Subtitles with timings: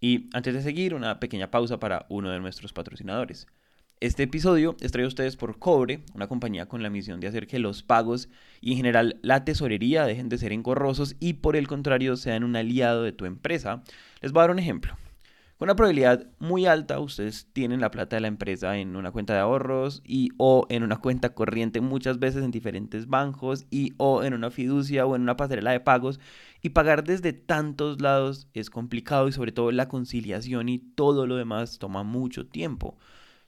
[0.00, 3.46] Y antes de seguir, una pequeña pausa para uno de nuestros patrocinadores.
[4.00, 7.46] Este episodio es traído a ustedes por Cobre, una compañía con la misión de hacer
[7.46, 8.30] que los pagos
[8.62, 12.56] y en general la tesorería dejen de ser engorrosos y por el contrario sean un
[12.56, 13.82] aliado de tu empresa.
[14.22, 14.96] Les voy a dar un ejemplo.
[15.58, 19.34] Con una probabilidad muy alta, ustedes tienen la plata de la empresa en una cuenta
[19.34, 24.22] de ahorros y o en una cuenta corriente muchas veces en diferentes bancos y o
[24.22, 26.18] en una fiducia o en una pasarela de pagos
[26.62, 31.36] y pagar desde tantos lados es complicado y sobre todo la conciliación y todo lo
[31.36, 32.98] demás toma mucho tiempo.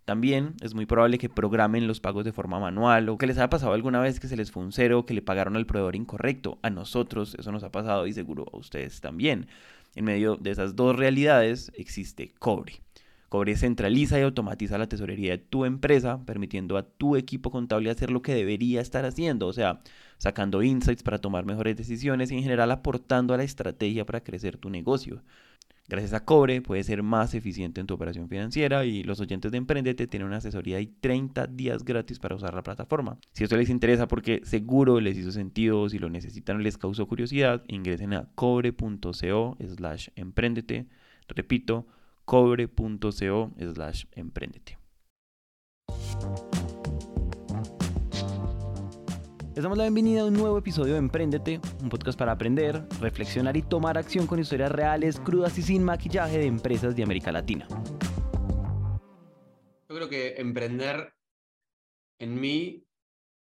[0.04, 3.50] También es muy probable que programen los pagos de forma manual o que les haya
[3.50, 5.94] pasado alguna vez que se les fue un cero o que le pagaron al proveedor
[5.94, 6.58] incorrecto.
[6.62, 9.46] A nosotros eso nos ha pasado y seguro a ustedes también.
[9.94, 12.80] En medio de esas dos realidades existe Cobre.
[13.28, 18.10] Cobre centraliza y automatiza la tesorería de tu empresa, permitiendo a tu equipo contable hacer
[18.10, 19.80] lo que debería estar haciendo, o sea,
[20.22, 24.56] sacando insights para tomar mejores decisiones y en general aportando a la estrategia para crecer
[24.56, 25.20] tu negocio.
[25.88, 29.58] Gracias a Cobre puedes ser más eficiente en tu operación financiera y los oyentes de
[29.58, 33.18] Emprendete tienen una asesoría y 30 días gratis para usar la plataforma.
[33.32, 37.08] Si esto les interesa porque seguro les hizo sentido, si lo necesitan o les causó
[37.08, 40.86] curiosidad, ingresen a cobre.co slash emprendete.
[41.26, 41.88] Repito,
[42.24, 44.78] cobre.co slash emprendete.
[49.54, 53.54] Les damos la bienvenida a un nuevo episodio de Emprendete, un podcast para aprender, reflexionar
[53.54, 57.66] y tomar acción con historias reales, crudas y sin maquillaje de empresas de América Latina.
[59.90, 61.12] Yo creo que emprender
[62.18, 62.82] en mí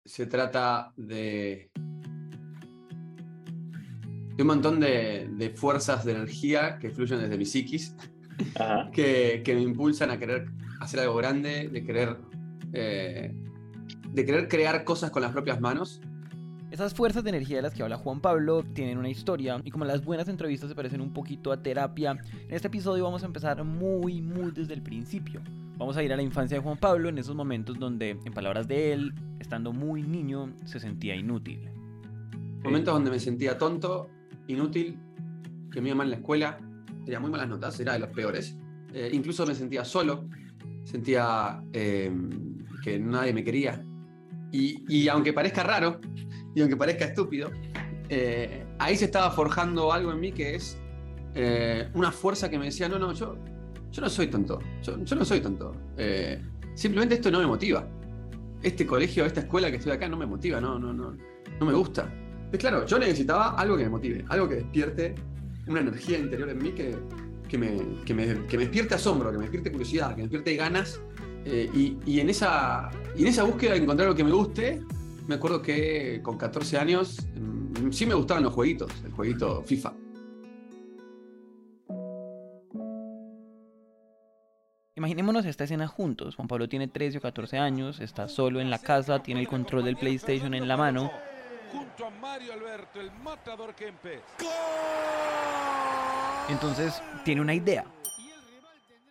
[0.04, 1.70] se trata de,
[4.36, 7.96] de un montón de, fuerzas de energía que fluyen desde mi psiquis,
[8.92, 10.48] que, me impulsan a querer
[10.80, 12.18] hacer algo grande, de querer...
[12.74, 13.32] Eh,
[14.14, 16.02] de querer crear cosas con las propias manos.
[16.72, 19.86] Esas fuerzas de energía de las que habla Juan Pablo tienen una historia y como
[19.86, 23.64] las buenas entrevistas se parecen un poquito a terapia, en este episodio vamos a empezar
[23.64, 25.42] muy, muy desde el principio.
[25.78, 28.68] Vamos a ir a la infancia de Juan Pablo en esos momentos donde, en palabras
[28.68, 31.70] de él, estando muy niño, se sentía inútil.
[32.64, 34.10] Momentos donde me sentía tonto,
[34.48, 35.00] inútil,
[35.72, 36.60] que me iba mal en la escuela,
[37.06, 38.58] tenía muy malas notas, era de los peores.
[38.94, 40.26] Eh, incluso me sentía solo,
[40.84, 42.12] sentía eh,
[42.84, 43.84] que nadie me quería,
[44.52, 46.00] y, aunque parezca raro,
[46.56, 47.52] y aunque parezca estúpido,
[48.10, 50.80] eh, ahí se estaba forjando algo en mí que es
[51.36, 53.38] eh, una fuerza que me decía, no, no, yo,
[53.92, 55.74] yo no soy tonto, yo, no soy tonto.
[55.98, 56.42] Eh,
[56.74, 57.88] simplemente esto no me motiva.
[58.62, 61.16] Este colegio, esta escuela que estoy acá no me motiva, no, no, no,
[61.60, 62.12] no me gusta.
[62.52, 65.16] Es claro, yo necesitaba algo que me motive, algo que despierte
[65.68, 66.96] una energía interior en mí que,
[67.48, 71.00] que, me, que me despierte asombro, que me despierte curiosidad, que me despierte ganas
[71.46, 74.82] eh, y, en esa, en esa búsqueda de encontrar lo que me guste,
[75.28, 79.94] me acuerdo que con 14 años mm, sí me gustaban los jueguitos, el jueguito FIFA.
[84.96, 86.36] Imaginémonos esta escena juntos.
[86.36, 89.86] Juan Pablo tiene 13 o 14 años, está solo en la casa, tiene el control
[89.86, 91.10] del PlayStation en la mano.
[91.72, 93.74] Junto a Mario Alberto, el matador
[96.50, 97.86] Entonces tiene una idea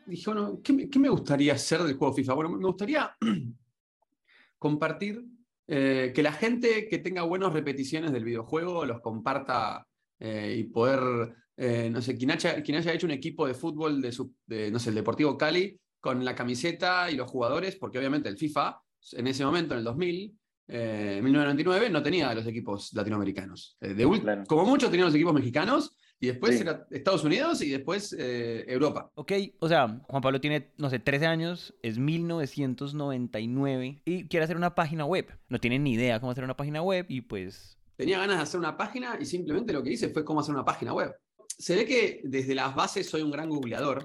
[0.09, 2.35] dije, bueno, ¿qué, me gustaría hacer del juego FIFA?
[2.35, 3.15] Bueno, me gustaría
[4.59, 5.25] compartir,
[5.67, 9.87] eh, que la gente que tenga buenas repeticiones del videojuego los comparta
[10.19, 14.01] eh, y poder, eh, no sé, quien haya, quien haya hecho un equipo de fútbol
[14.01, 18.29] de, su, no sé, el Deportivo Cali con la camiseta y los jugadores, porque obviamente
[18.29, 18.81] el FIFA
[19.13, 20.39] en ese momento, en el 2000,
[20.71, 23.77] en 1999, no tenía los equipos latinoamericanos.
[23.81, 28.65] de, Como mucho tenían los equipos mexicanos y después era Estados Unidos y después eh,
[28.67, 29.13] Europa.
[29.15, 34.57] Ok, o sea, Juan Pablo tiene, no sé, 13 años, es 1999 y quiere hacer
[34.57, 35.39] una página web.
[35.49, 37.79] No tiene ni idea cómo hacer una página web y pues...
[37.97, 40.65] Tenía ganas de hacer una página y simplemente lo que hice fue cómo hacer una
[40.65, 41.15] página web.
[41.47, 44.05] Se ve que desde las bases soy un gran googleador.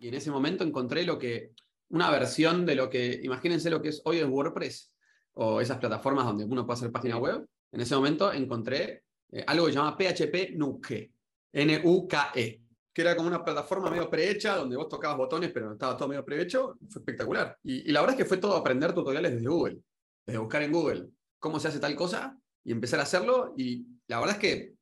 [0.00, 1.52] Y en ese momento encontré lo que,
[1.90, 4.92] una versión de lo que, imagínense lo que es hoy en WordPress
[5.34, 7.46] o esas plataformas donde uno puede hacer página web.
[7.72, 11.12] En ese momento encontré eh, algo que se llama PHP Nuke,
[11.52, 16.08] N-U-K-E, que era como una plataforma medio prehecha donde vos tocabas botones, pero estaba todo
[16.08, 16.78] medio prehecho.
[16.88, 17.58] Fue espectacular.
[17.62, 19.78] Y, la verdad es que fue todo aprender tutoriales desde Google,
[20.24, 21.08] desde buscar en Google
[21.38, 23.54] cómo se hace tal cosa y empezar a hacerlo.
[23.56, 24.74] Y la verdad es que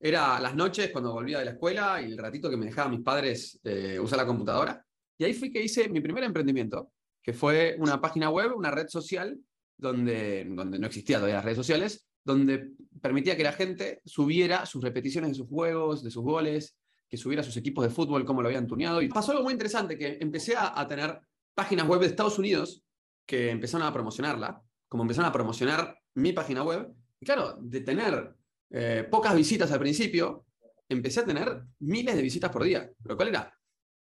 [0.00, 3.02] era las noches cuando volvía de la escuela y el ratito que me dejaban mis
[3.02, 4.84] padres eh, usar la computadora.
[5.16, 6.90] Y ahí fui que hice mi primer emprendimiento,
[7.22, 9.38] que fue una página web, una red social,
[9.76, 14.82] donde, donde no existía todavía las redes sociales, donde permitía que la gente subiera sus
[14.82, 16.76] repeticiones de sus juegos, de sus goles,
[17.08, 19.02] que subiera sus equipos de fútbol, cómo lo habían tuneado.
[19.02, 21.20] Y pasó algo muy interesante, que empecé a, tener
[21.54, 22.82] páginas web de Estados Unidos
[23.26, 26.88] que empezaron a promocionarla, como empezaron a promocionar mi página web.
[27.20, 28.34] Y claro, de tener
[28.70, 30.46] eh, pocas visitas al principio,
[30.88, 33.58] empecé a tener miles de visitas por día, lo cual era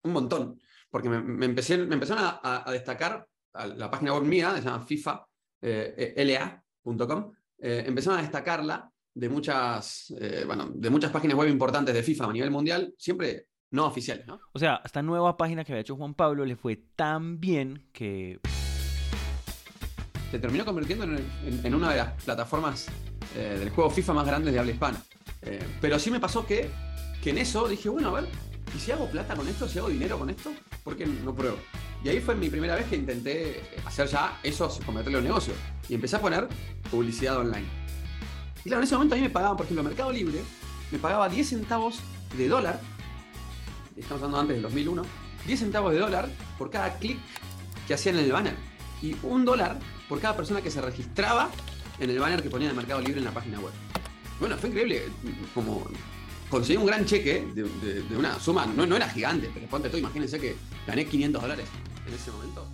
[0.03, 0.59] un montón,
[0.89, 5.25] porque me, empecé, me empezaron a, destacar la página web mía, se llama FIFA,
[5.61, 11.93] eh, la.com, eh, empezaron a destacarla de muchas, eh, bueno, de muchas páginas web importantes
[11.93, 14.39] de FIFA a nivel mundial, siempre no oficiales, ¿no?
[14.53, 18.39] O sea, esta nueva página que había hecho Juan Pablo le fue tan bien que...
[20.31, 22.87] Se terminó convirtiendo en, una de las plataformas
[23.35, 25.01] eh, del juego FIFA más grandes de habla hispana.
[25.79, 26.69] Pero sí me pasó que,
[27.23, 28.29] que en eso dije, bueno, a ver,
[28.75, 29.67] ¿y si hago plata con esto?
[29.67, 30.51] ¿Si hago dinero con esto?
[30.87, 31.57] ¿Por qué no pruebo?
[32.01, 35.53] Y ahí fue mi primera vez que intenté hacer ya eso, convertirlo en negocio.
[35.89, 36.47] Y empecé a poner
[36.89, 37.67] publicidad online.
[38.59, 40.39] Y claro, en ese momento a mí me pagaban, por ejemplo, Mercado Libre,
[40.89, 41.99] me pagaba 10 centavos
[42.37, 42.79] de dólar,
[43.97, 45.03] estamos hablando antes del 2001,
[45.45, 47.17] 10 centavos de dólar por cada clic
[47.85, 48.55] que hacían en el banner.
[49.01, 51.49] Y un dólar por cada persona que se registraba
[51.99, 53.73] en el banner que ponía de Mercado Libre en la página web.
[54.39, 55.03] Bueno, fue increíble.
[55.53, 55.85] Como
[56.49, 60.39] conseguí un gran cheque de, una suma, no, no, era gigante, pero ponte tú, imagínense
[60.39, 60.55] que
[60.85, 61.67] gané 500 dólares
[62.07, 62.67] en ese momento.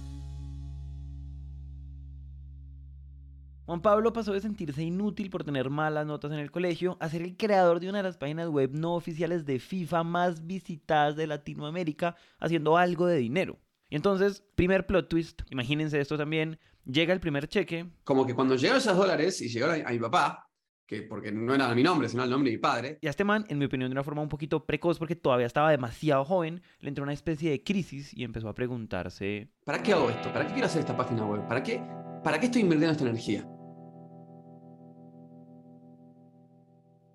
[3.65, 7.21] Juan Pablo pasó de sentirse inútil por tener malas notas en el colegio a ser
[7.21, 11.27] el creador de una de las páginas web no oficiales de FIFA más visitadas de
[11.27, 13.57] Latinoamérica, haciendo algo de dinero.
[13.89, 17.89] Y entonces, primer plot twist, imagínense esto también, llega el primer cheque.
[18.03, 20.49] Como que cuando llegaron esos dólares y llegaron a, mi papá,
[20.85, 22.97] que porque no era mi nombre, sino el nombre de mi padre.
[23.01, 25.47] Y a este man, en mi opinión, de una forma un poquito precoz, porque todavía
[25.47, 29.49] estaba demasiado joven, le entró una especie de crisis y empezó a preguntarse...
[29.65, 30.31] ¿Para qué hago esto?
[30.31, 31.47] ¿Para qué quiero hacer esta página web?
[31.47, 31.81] ¿Para qué,
[32.23, 33.47] para qué estoy invirtiendo esta energía?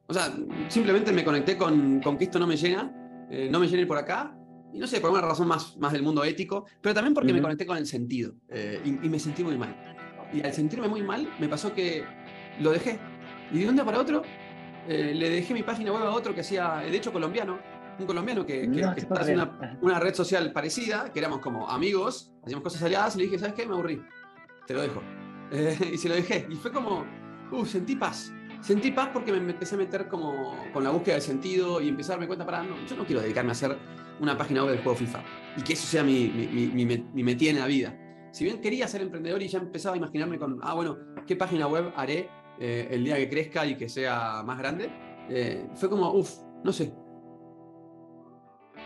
[0.06, 0.34] O sea,
[0.68, 2.90] simplemente me conecté con, con que esto no me llena,
[3.30, 4.34] eh, no me llena por acá,
[4.72, 7.40] y no sé, por una razón más, más del mundo ético, pero también porque me
[7.40, 9.76] conecté con el sentido eh, y, me sentí muy mal.
[10.32, 12.04] Y al sentirme muy mal, me pasó que
[12.60, 12.98] lo dejé.
[13.52, 14.22] Y de un día para otro,
[14.88, 17.58] eh, le dejé mi página web a otro que hacía, de hecho, colombiano,
[17.98, 22.62] un colombiano que, que, hacía una, una, red social parecida, que éramos como amigos, hacíamos
[22.62, 23.66] cosas aliadas, y le dije, ¿sabes qué?
[23.66, 24.00] Me aburrí,
[24.66, 25.02] te lo dejo.
[25.92, 26.46] y se lo dejé.
[26.50, 27.04] Y fue como,
[27.50, 31.22] uh, sentí paz sentí paz porque me empecé a meter como con la búsqueda del
[31.22, 33.76] sentido y empecé a darme cuenta, para, no, yo no quiero dedicarme a hacer
[34.20, 35.22] una página web del juego FIFA
[35.56, 37.96] y que eso sea mi, mi, mi, mi metida en la vida.
[38.32, 41.66] Si bien quería ser emprendedor y ya empezaba a imaginarme con, ah, bueno, ¿qué página
[41.66, 42.28] web haré
[42.60, 44.90] eh, el día que crezca y que sea más grande?
[45.28, 46.92] Eh, fue como, uff, no sé,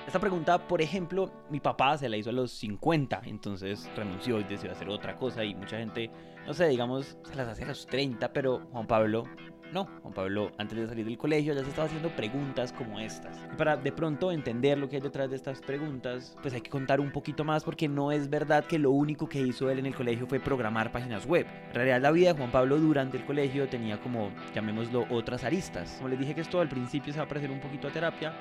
[0.07, 4.45] esta pregunta, por ejemplo, mi papá se la hizo a los 50, entonces renunció y
[4.45, 6.11] decidió hacer otra cosa y mucha gente,
[6.45, 9.25] no sé, digamos, se las hace a los 30, pero Juan Pablo
[9.73, 13.39] no, Juan Pablo, antes de salir del colegio ya se estaba haciendo preguntas como estas.
[13.53, 16.69] Y para de pronto entender lo que hay detrás de estas preguntas, pues hay que
[16.69, 19.87] contar un poquito más porque no es verdad que lo único que hizo él en
[19.87, 21.47] el colegio fue programar páginas web.
[21.69, 25.95] En realidad la vida de Juan Pablo durante el colegio tenía como, llamémoslo, otras aristas.
[25.97, 28.35] Como les dije que esto al principio se va a parecer un poquito a terapia,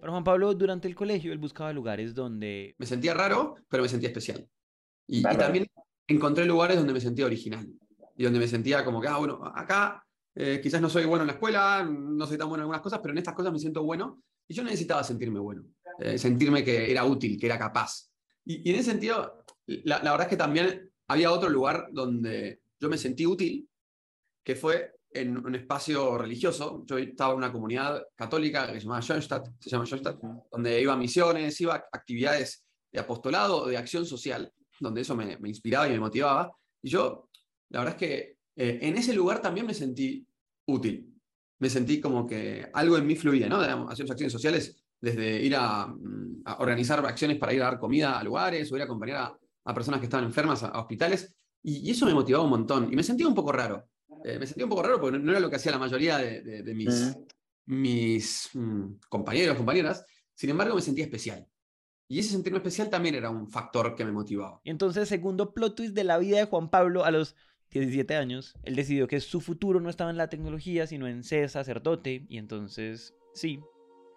[0.00, 2.74] Para Juan Pablo, durante el colegio, él buscaba lugares donde...
[2.78, 4.48] Me sentía raro, pero me sentía especial.
[5.06, 5.66] y también
[6.10, 7.66] encontré lugares donde me sentía original
[8.16, 10.04] y donde me sentía como que, ah, bueno, acá
[10.34, 12.98] eh, quizás no soy bueno en la escuela, no soy tan bueno en algunas cosas,
[13.00, 15.64] pero en estas cosas me siento bueno y yo necesitaba sentirme bueno,
[16.00, 18.10] eh, sentirme que era útil, que era capaz.
[18.44, 22.98] Y, en ese sentido, la, verdad es que también había otro lugar donde yo me
[22.98, 23.68] sentí útil,
[24.44, 26.84] que fue en un espacio religioso.
[26.86, 30.92] Yo estaba en una comunidad católica que se llama Schoenstatt, se llama Schoenstatt, donde iba
[30.92, 35.92] a misiones, iba a actividades de apostolado, de acción social donde eso me, inspiraba y
[35.92, 36.50] me motivaba.
[36.82, 37.28] Y yo,
[37.68, 38.16] la verdad es que
[38.56, 40.26] eh, en ese lugar también me sentí
[40.66, 41.14] útil.
[41.58, 43.60] Me sentí como que algo en mí fluía, ¿no?
[43.60, 48.24] Hacíamos acciones sociales desde ir mm, a, organizar acciones para ir a dar comida a
[48.24, 51.34] lugares o ir a acompañar a, personas que estaban enfermas a, hospitales.
[51.62, 52.90] Y, eso me motivaba un montón.
[52.90, 53.84] Y me sentía un poco raro.
[54.24, 56.74] Eh, me sentía un poco raro porque no, era lo que hacía la mayoría de,
[56.74, 57.16] mis,
[57.66, 60.04] mis mm, compañeros, compañeras.
[60.34, 61.46] Sin embargo, me sentía especial.
[62.10, 64.60] Y ese sentirme especial también era un factor que me motivaba.
[64.64, 67.36] Entonces, segundo plot twist de la vida de Juan Pablo a los
[67.70, 71.48] 17 años, él decidió que su futuro no estaba en la tecnología, sino en ser
[71.48, 72.26] sacerdote.
[72.28, 73.60] Y entonces, sí,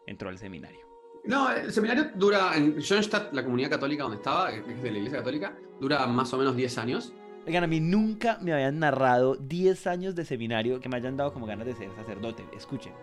[0.07, 0.79] entró al seminario.
[1.25, 4.97] No, el seminario dura en Schoenstatt, la comunidad católica donde estaba, que es de la
[4.97, 7.13] iglesia católica, dura más o menos 10 años.
[7.45, 11.31] Oigan, a mí nunca me habían narrado 10 años de seminario que me hayan dado
[11.31, 12.43] como ganas de ser sacerdote.
[12.57, 12.93] Escuchen.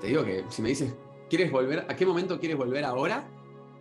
[0.00, 0.94] Te digo que si me dices,
[1.28, 1.84] ¿quieres volver?
[1.88, 3.28] ¿A qué momento quieres volver ahora?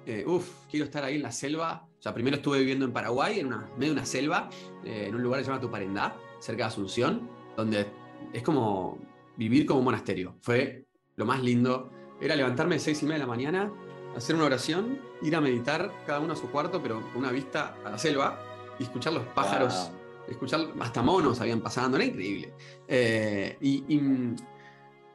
[0.06, 1.88] Eh, uff, quiero estar ahí en la selva.
[1.98, 4.50] O sea, primero estuve viviendo en Paraguay, en una, medio de una selva,
[4.84, 7.88] eh, en un lugar que se llama Tuparendá, cerca de Asunción, donde
[8.34, 8.98] es como
[9.36, 10.38] vivir como un monasterio.
[10.42, 11.92] Fue lo más lindo.
[12.22, 13.74] Era levantarme a seis y media de la mañana,
[14.16, 17.76] hacer una oración, ir a meditar, cada uno a su cuarto, pero con una vista
[17.86, 18.42] a la selva,
[18.80, 19.92] y escuchar los pájaros
[20.32, 22.54] escuchar, hasta monos habían pasando, era increíble.
[22.88, 24.36] Eh, y, y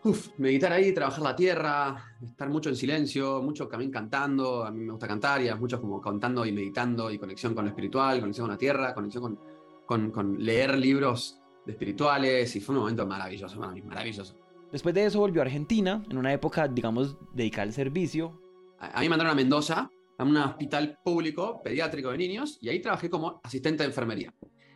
[0.04, 4.84] uf, meditar ahí, trabajar la tierra, estar mucho en silencio, mucho también cantando, a mí
[4.84, 8.20] me gusta cantar y a muchos como contando y meditando y conexión con lo espiritual,
[8.20, 9.40] conexión con la tierra, conexión con,
[9.86, 14.36] con, con leer libros de espirituales y fue un momento maravilloso, para mí, maravilloso.
[14.70, 18.40] Después de eso volvió a Argentina, en una época, digamos, dedicada al servicio.
[18.78, 22.68] A, a mí me mandaron a Mendoza, a un hospital público pediátrico de niños, y
[22.68, 24.34] ahí trabajé como asistente de enfermería.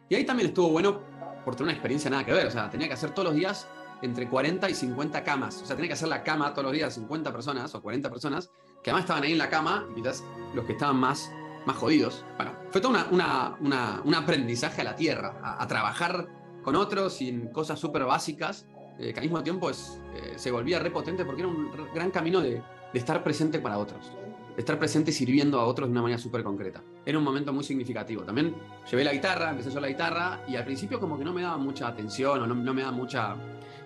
[0.08, 1.02] Y ahí también estuvo bueno
[1.44, 3.68] por tener una experiencia nada que ver, o sea, tenía que hacer todos los días
[4.02, 6.94] entre 40 y 50 camas, o sea, tenía que hacer la cama todos los días
[6.94, 8.50] 50 personas o 40 personas,
[8.82, 10.22] que además estaban ahí en la cama, y quizás
[10.54, 11.30] los que estaban más,
[11.66, 12.24] más jodidos.
[12.36, 13.56] Bueno, fue todo una,
[14.04, 16.28] un aprendizaje a la tierra, a, a trabajar
[16.62, 18.66] con otros y en cosas súper básicas,
[18.98, 22.40] eh, que al mismo tiempo es, eh, se volvía repotente porque era un gran camino
[22.40, 22.60] de,
[22.92, 24.10] estar presente para otros,
[24.56, 26.82] estar presente sirviendo a otros de una manera súper concreta.
[27.06, 28.22] Era un momento muy significativo.
[28.24, 28.56] También
[28.90, 31.58] llevé la guitarra, empecé yo la guitarra y al principio como que no me daba
[31.58, 33.36] mucha atención o no, no me daba mucha...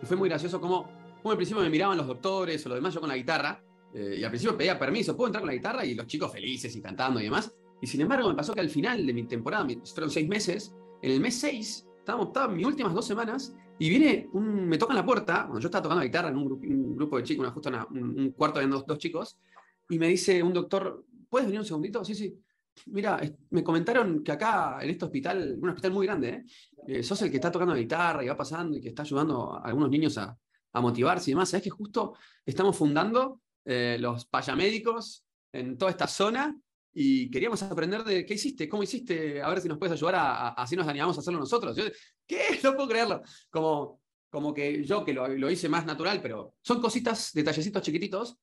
[0.03, 0.89] Y fue muy gracioso como,
[1.23, 3.63] como al principio me miraban los doctores o lo demás yo con la guitarra
[3.95, 5.85] eh, y al principio pedía permiso, ¿puedo entrar con la guitarra?
[5.85, 7.55] Y los chicos felices y cantando y demás.
[7.81, 11.11] Y sin embargo me pasó que al final de mi temporada, fueron seis meses, en
[11.11, 14.97] el mes seis estábamos, estaba en mis últimas dos semanas, y viene, un, me tocan
[14.97, 17.45] la puerta, cuando yo estaba tocando la guitarra en un, grupo, un grupo de chicos,
[17.45, 19.39] una, justo una, un, un, cuarto de dos, dos, chicos,
[19.89, 22.05] y me dice un doctor, ¿puedes venir un segundito?
[22.05, 22.37] Sí, sí.
[22.87, 26.45] Mira, me comentaron que acá, en este hospital, un hospital muy grande, ¿eh?
[26.87, 29.55] Eh, sos el que está tocando la guitarra y va pasando y que está ayudando
[29.55, 30.37] a algunos niños a,
[30.73, 31.51] a motivarse y demás.
[31.51, 32.15] Sabes que justo
[32.45, 36.57] estamos fundando eh, los payamédicos en toda esta zona
[36.93, 40.49] y queríamos aprender de qué hiciste, cómo hiciste, a ver si nos puedes ayudar a,
[40.51, 41.77] así nos animamos a hacerlo nosotros.
[41.77, 41.85] Yo,
[42.27, 42.59] ¿Qué?
[42.63, 43.23] No puedo creerlo.
[43.51, 48.39] Como, como que yo que lo, hice más natural, pero son cositas, detallecitos chiquititos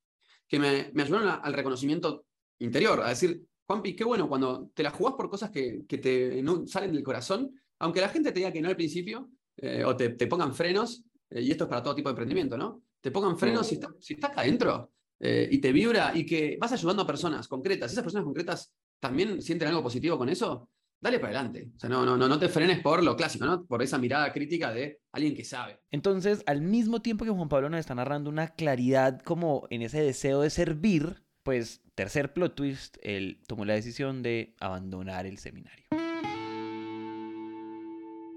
[0.48, 2.26] que me, me ayudaron al reconocimiento
[2.60, 6.42] interior, a decir, Juanpi, qué bueno cuando te la jugás por cosas que, que te
[6.42, 9.96] no, salen del corazón, aunque la gente te diga que no al principio, eh, o
[9.96, 12.82] te, te, pongan frenos, eh, y esto es para todo tipo de emprendimiento, ¿no?
[13.00, 16.58] Te pongan frenos si, está, si estás acá adentro, eh, y te vibra y que
[16.60, 20.68] vas ayudando a personas concretas, esas personas concretas también sienten algo positivo con eso,
[21.00, 21.70] dale para adelante.
[21.76, 23.66] O sea, no, no, no te frenes por lo clásico, ¿no?
[23.66, 25.80] Por esa mirada crítica de alguien que sabe.
[25.92, 30.02] Entonces, al mismo tiempo que Juan Pablo nos está narrando una claridad como en ese
[30.02, 35.84] deseo de servir, pues, tercer plot twist, él tomó la decisión de abandonar el seminario.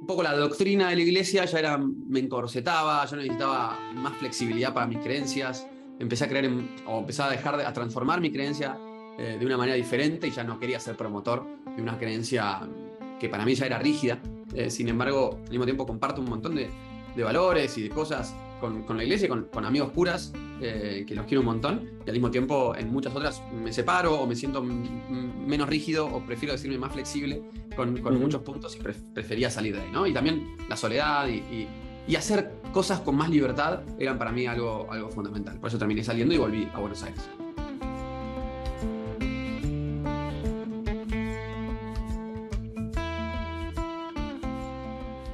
[0.01, 4.73] Un poco la doctrina de la iglesia ya era, me encorsetaba, yo necesitaba más flexibilidad
[4.73, 5.67] para mis creencias
[5.99, 6.51] empecé a creer
[6.87, 8.79] o empecé a dejar de, a transformar mi creencia
[9.19, 11.45] eh, de una manera diferente y ya no quería ser promotor
[11.77, 12.61] de una creencia
[13.21, 14.19] que para mí ya era rígida.
[14.55, 16.71] Eh, sin embargo, al mismo tiempo comparto un montón de
[17.23, 21.27] valores y de cosas con, con la iglesia con, con, amigos curas eh, que los
[21.27, 24.63] quiero un montón y al mismo tiempo en muchas otras me separo o me siento
[24.63, 27.43] menos rígido o prefiero decirme más flexible
[27.77, 29.91] con, con muchos puntos y pre prefería salir de ahí.
[29.93, 30.07] ¿no?
[30.07, 31.69] Y también la soledad y, y
[32.07, 35.59] y hacer cosas con más libertad eran para mí algo, algo fundamental.
[35.59, 37.23] Por eso terminé saliendo y volví a Buenos Aires.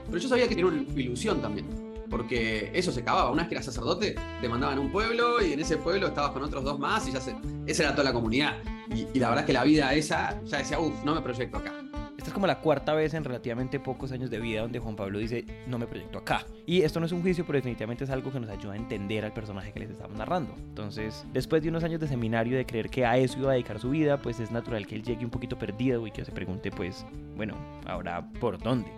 [0.07, 1.67] Pero yo sabía que tenía una ilusión también,
[2.09, 3.31] porque eso se acababa.
[3.31, 6.33] Una vez que eras sacerdote, te mandaban a un pueblo y en ese pueblo estabas
[6.33, 7.37] con otros dos más y ya se,
[7.67, 8.57] esa era toda la comunidad.
[8.95, 11.59] Y, y la verdad es que la vida esa, ya decía, uff, no me proyecto
[11.59, 11.73] acá.
[12.17, 15.21] Esta es como la cuarta vez en relativamente pocos años de vida donde Juan Pablo
[15.21, 16.45] dice, no me proyecto acá.
[16.67, 19.25] Y esto no es un juicio, pero definitivamente es algo que nos ayuda a entender
[19.25, 20.53] al personaje que les estamos narrando.
[20.59, 23.79] Entonces, después de unos años de seminario de creer que a eso iba a dedicar
[23.79, 26.73] su vida, pues es natural que él llegue un poquito perdido y que se pregunte,
[26.73, 27.55] pues, bueno,
[27.87, 28.91] ahora, ¿por dónde?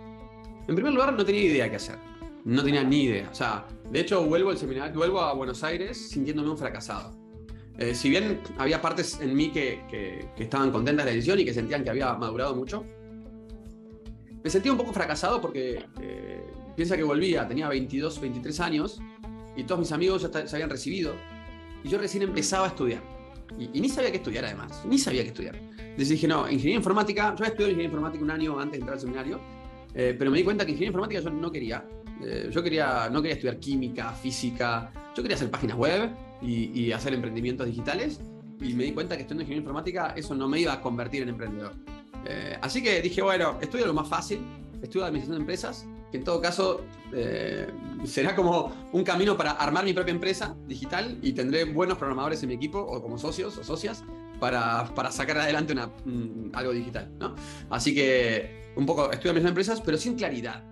[0.67, 2.10] En primer lugar, no tenía idea qué hacer.
[2.43, 3.29] No tenía ni idea.
[3.31, 7.21] O sea, de hecho, vuelvo al seminario, vuelvo a Buenos Aires sintiéndome un fracasado.
[7.77, 11.53] Eh, si bien había partes en mí que, estaban contentas de la decisión y que
[11.53, 12.85] sentían que había madurado mucho,
[14.43, 16.43] me sentía un poco fracasado porque eh,
[16.75, 19.01] piensa que volvía, tenía 22, 23 años
[19.55, 21.13] y todos mis amigos ya se habían recibido
[21.83, 23.01] y yo recién empezaba a estudiar.
[23.59, 25.55] Y, y, ni sabía qué estudiar además, ni sabía qué estudiar.
[25.55, 28.93] Entonces dije, no, ingeniería informática, yo había estudiado ingeniería informática un año antes de entrar
[28.93, 29.41] al seminario,
[29.93, 31.85] eh, pero me di cuenta que ingeniería informática yo no quería.
[32.23, 36.09] Eh, yo quería, no quería estudiar química, física, yo quería hacer páginas web
[36.41, 38.19] y, y hacer emprendimientos digitales
[38.61, 41.29] y me di cuenta que estudiando ingeniería informática eso no me iba a convertir en
[41.29, 41.73] emprendedor.
[42.25, 44.39] Eh, así que dije, bueno, estudio lo más fácil,
[44.81, 46.81] estudio administración de empresas, que en todo caso
[47.13, 47.67] eh,
[48.03, 52.49] será como un camino para armar mi propia empresa digital y tendré buenos programadores en
[52.49, 54.03] mi equipo o como socios o socias
[54.39, 57.11] para, para sacar adelante una, um, algo digital.
[57.17, 57.35] ¿no?
[57.69, 60.63] Así que un poco estudio administración de empresas, pero sin claridad.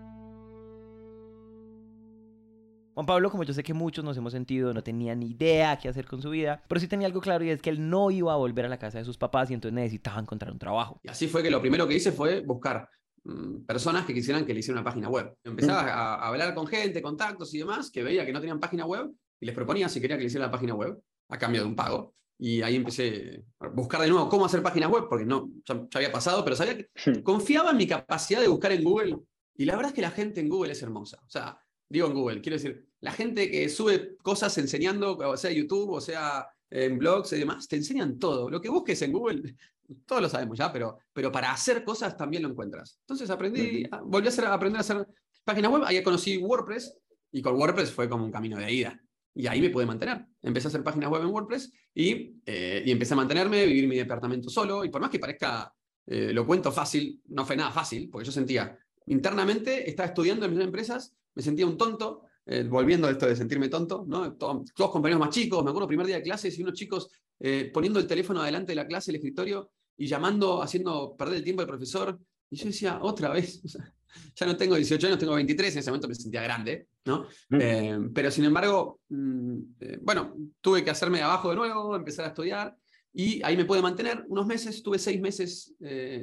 [2.99, 5.87] Juan Pablo, como yo sé que muchos nos hemos sentido, no tenía ni idea qué
[5.87, 8.33] hacer con su vida, pero sí tenía algo claro y es que él no iba
[8.33, 10.99] a volver a la casa de sus papás y entonces necesitaba encontrar un trabajo.
[11.01, 12.89] Y así fue que lo primero que hice fue buscar
[13.23, 15.33] mm, personas que quisieran que le hiciera una página web.
[15.45, 15.87] Empezaba Mm.
[15.87, 19.45] a, hablar con gente, contactos y demás, que veía que no tenían página web y
[19.45, 22.15] les proponía si quería que le hiciera la página web a cambio de un pago.
[22.37, 25.99] Y ahí empecé a buscar de nuevo cómo hacer páginas web, porque no, ya, ya
[25.99, 29.19] había pasado, pero sabía que confiaba en mi capacidad de buscar en Google.
[29.55, 31.17] Y la verdad es que la gente en Google es hermosa.
[31.25, 31.57] O sea,
[31.89, 36.01] digo en Google, quiero decir, la gente que sube cosas enseñando, o sea YouTube, o
[36.01, 38.49] sea en blogs y demás, te enseñan todo.
[38.49, 39.55] Lo que busques en Google,
[40.05, 42.99] todos lo sabemos ya, pero, pero para hacer cosas también lo encuentras.
[43.01, 45.07] Entonces aprendí, a- volví a, hacer, a aprender a hacer
[45.43, 46.95] páginas web, ahí conocí WordPress,
[47.31, 48.99] y con WordPress fue como un camino de ida.
[49.35, 50.25] Y ahí me pude mantener.
[50.41, 53.95] Empecé a hacer páginas web en WordPress y, eh, y empecé a mantenerme, vivir mi
[53.95, 54.83] departamento solo.
[54.83, 55.73] Y por más que parezca,
[56.07, 60.53] eh, lo cuento fácil, no fue nada fácil, porque yo sentía, internamente, estaba estudiando en
[60.55, 64.07] mis empresas, me sentía un tonto, eh, volviendo a esto de sentirme tonto,
[64.39, 67.99] Todos, compañeros más chicos, me acuerdo, primer día de clases y unos chicos eh, poniendo
[67.99, 71.67] el teléfono adelante de la clase, el escritorio, y llamando, haciendo perder el tiempo al
[71.67, 72.19] profesor.
[72.49, 73.93] Y yo decía, otra vez, o sea,
[74.35, 77.27] ya no tengo 18 años, tengo 23, en ese momento me sentía grande, ¿no?
[77.49, 77.57] Mm.
[77.61, 79.57] Eh, pero sin embargo, mm,
[80.01, 82.75] bueno, tuve que hacerme de abajo de nuevo, empezar a estudiar,
[83.13, 85.75] y ahí me pude mantener unos meses, estuve seis meses,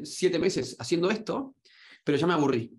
[0.02, 1.54] siete meses haciendo esto,
[2.02, 2.72] pero ya me aburrí,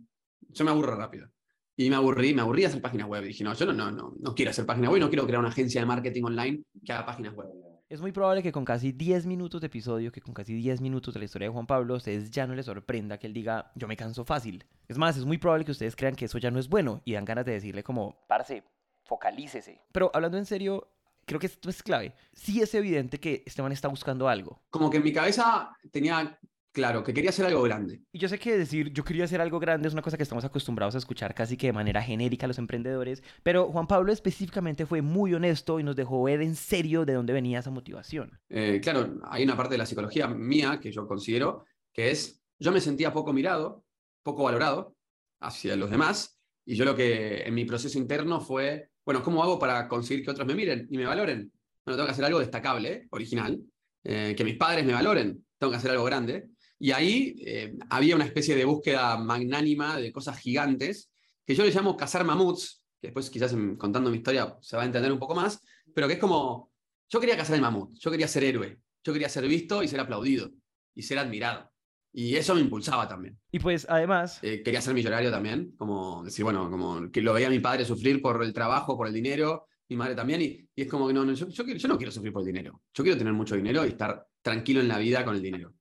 [0.50, 1.30] yo me aburro rápido.
[1.80, 3.24] Y me aburrí, me aburrí de hacer páginas web.
[3.24, 5.40] Y dije, no, yo no, no, no, no quiero hacer páginas web, no quiero crear
[5.40, 7.48] una agencia de marketing online que haga páginas web.
[7.88, 11.14] Es muy probable que con casi 10 minutos de episodio, que con casi 10 minutos
[11.14, 13.72] de la historia de Juan Pablo, a ustedes ya no les sorprenda que él diga,
[13.76, 14.66] yo me canso fácil.
[14.88, 17.14] Es más, es muy probable que ustedes crean que eso ya no es bueno y
[17.14, 18.64] dan ganas de decirle como, parce,
[19.04, 19.80] focalícese.
[19.92, 20.90] Pero hablando en serio,
[21.26, 22.14] creo que esto es clave.
[22.34, 24.64] Sí es evidente que Esteban está buscando algo.
[24.72, 26.40] Como que en mi cabeza tenía
[26.78, 28.04] claro que quería hacer algo grande.
[28.12, 30.46] Y yo sé que decir yo quería hacer algo grande es una cosa que estamos
[30.46, 34.86] acostumbrados a escuchar casi que de manera genérica a los emprendedores, pero Juan Pablo específicamente
[34.86, 38.40] fue muy honesto y nos dejó ver en serio de dónde venía esa motivación.
[38.50, 42.72] Eh, claro, hay una parte de la psicología mía que yo considero que es, yo
[42.72, 43.84] me sentía poco mirado,
[44.22, 44.96] poco valorado
[45.40, 49.58] hacia los demás, y yo lo que en mi proceso interno fue, bueno, ¿cómo hago
[49.58, 51.52] para conseguir que otros me miren y me valoren?
[51.84, 53.60] Bueno, tengo que hacer algo destacable, original,
[54.04, 56.50] eh, que mis padres me valoren, tengo que hacer algo grande.
[56.80, 61.12] Y ahí eh, había una especie de búsqueda magnánima de cosas gigantes,
[61.46, 64.86] que yo le llamo cazar mamuts, que después quizás contando mi historia se va a
[64.86, 65.62] entender un poco más,
[65.94, 66.72] pero que es como,
[67.10, 70.00] yo quería cazar el mamut, yo quería ser héroe, yo quería ser visto y ser
[70.00, 70.52] aplaudido,
[70.94, 71.72] y ser admirado.
[72.14, 73.38] Y eso me impulsaba también.
[73.52, 77.50] Y pues además, Eh, quería ser millonario también, como decir, bueno, como que lo veía
[77.50, 80.88] mi padre sufrir por el trabajo, por el dinero, mi madre también, y, y es
[80.88, 83.18] como que no, no, yo, yo yo no quiero sufrir por el dinero, yo quiero
[83.18, 85.74] tener mucho dinero y estar tranquilo en la vida con el dinero.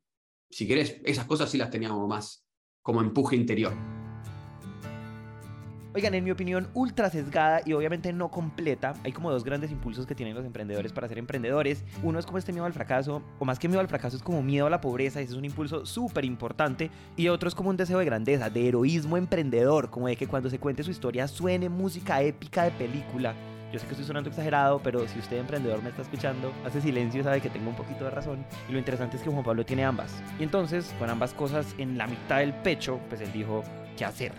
[0.51, 2.47] Si querés, esas cosas sí las teníamos más
[2.83, 3.73] como empuje interior.
[5.97, 10.07] Oigan, en mi opinión, ultra sesgada y obviamente no completa, hay como dos grandes impulsos
[10.07, 11.85] que tienen los emprendedores para ser emprendedores.
[12.03, 14.43] Uno es como este miedo al fracaso, o más que miedo al fracaso, es como
[14.43, 16.91] miedo a la pobreza, ese es un impulso súper importante.
[17.17, 20.51] Y otro es como un deseo de grandeza, de heroísmo emprendedor, como de que cuando
[20.51, 23.35] se cuente su historia suene música épica de película.
[23.73, 27.21] Yo sé que estoy sonando exagerado, pero si usted emprendedor me está escuchando, hace silencio
[27.21, 28.45] y sabe que tengo un poquito de razón.
[28.69, 30.23] Y lo interesante es que Juan Pablo tiene ambas.
[30.39, 33.65] Y entonces, con ambas cosas en la mitad del pecho, pues él dijo,
[33.97, 34.33] ¿qué hacer?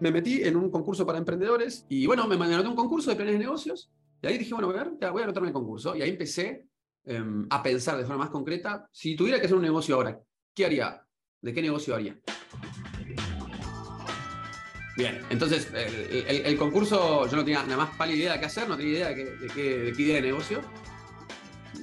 [0.00, 3.34] me metí en un concurso para emprendedores y bueno, me anoté un concurso de planes
[3.34, 6.02] de negocios y ahí dije, bueno, a ver, ya voy a anotarme el concurso y
[6.02, 6.66] ahí empecé
[7.04, 10.20] em, a pensar de forma más concreta, si tuviera que hacer un negocio ahora,
[10.54, 11.06] ¿qué haría?
[11.40, 12.18] ¿De qué negocio haría?
[14.96, 18.46] Bien, entonces el, el- el concurso yo no tenía nada más pálida idea de qué
[18.46, 20.60] hacer, no tenía idea de qué, de qué- de qué idea de negocio.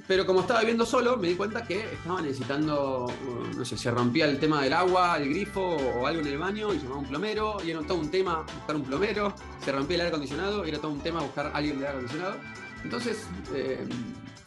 [0.08, 3.92] Pero como estaba viviendo solo, me di cuenta que estaba necesitando, uh, no sé, se
[3.92, 7.06] rompía el tema del agua, el grifo o algo en el baño y llamaba un
[7.06, 10.70] plomero y era todo un tema buscar un plomero, se rompía el aire acondicionado y
[10.70, 12.36] era todo un tema buscar a alguien de aire acondicionado.
[12.84, 13.86] Entonces, eh,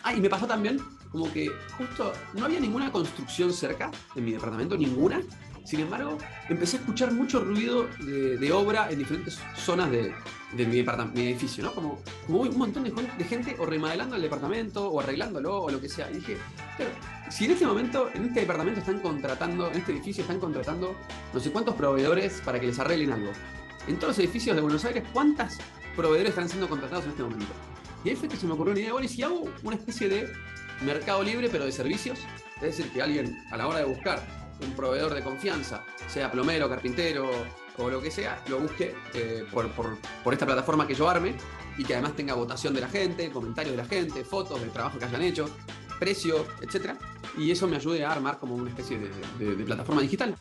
[0.02, 0.78] ah, y me pasó también
[1.10, 5.20] como que justo no había ninguna construcción cerca en mi departamento, ninguna.
[5.64, 6.18] Sin embargo,
[6.50, 10.14] empecé a escuchar mucho ruido de, obra en diferentes zonas de,
[10.52, 11.74] mi, mi edificio, ¿no?
[11.74, 15.88] Como, como un montón de, gente o remodelando el departamento o arreglándolo o lo que
[15.88, 16.10] sea.
[16.10, 16.36] Y dije,
[16.76, 16.92] claro,
[17.30, 20.94] si en este momento, en este departamento están contratando, en este edificio están contratando
[21.32, 23.32] no sé cuántos proveedores para que les arreglen algo.
[23.88, 25.54] En todos los edificios de Buenos Aires, ¿cuántos
[25.96, 27.52] proveedores están siendo contratados en este momento?
[28.04, 30.10] Y ahí fue que se me ocurrió una idea, bueno, y si hago una especie
[30.10, 30.30] de
[30.84, 32.18] mercado libre, pero de servicios,
[32.56, 36.68] es decir, que alguien a la hora de buscar un proveedor de confianza, sea plomero,
[36.68, 37.28] carpintero
[37.78, 41.34] o lo que sea, lo busque eh, por, por- esta plataforma que yo arme
[41.76, 44.98] y que además tenga votación de la gente, comentarios de la gente, fotos del trabajo
[44.98, 45.46] que hayan hecho,
[45.98, 46.92] precio, etc.
[47.36, 48.98] Y eso me ayude a armar como una especie
[49.38, 50.36] de plataforma digital.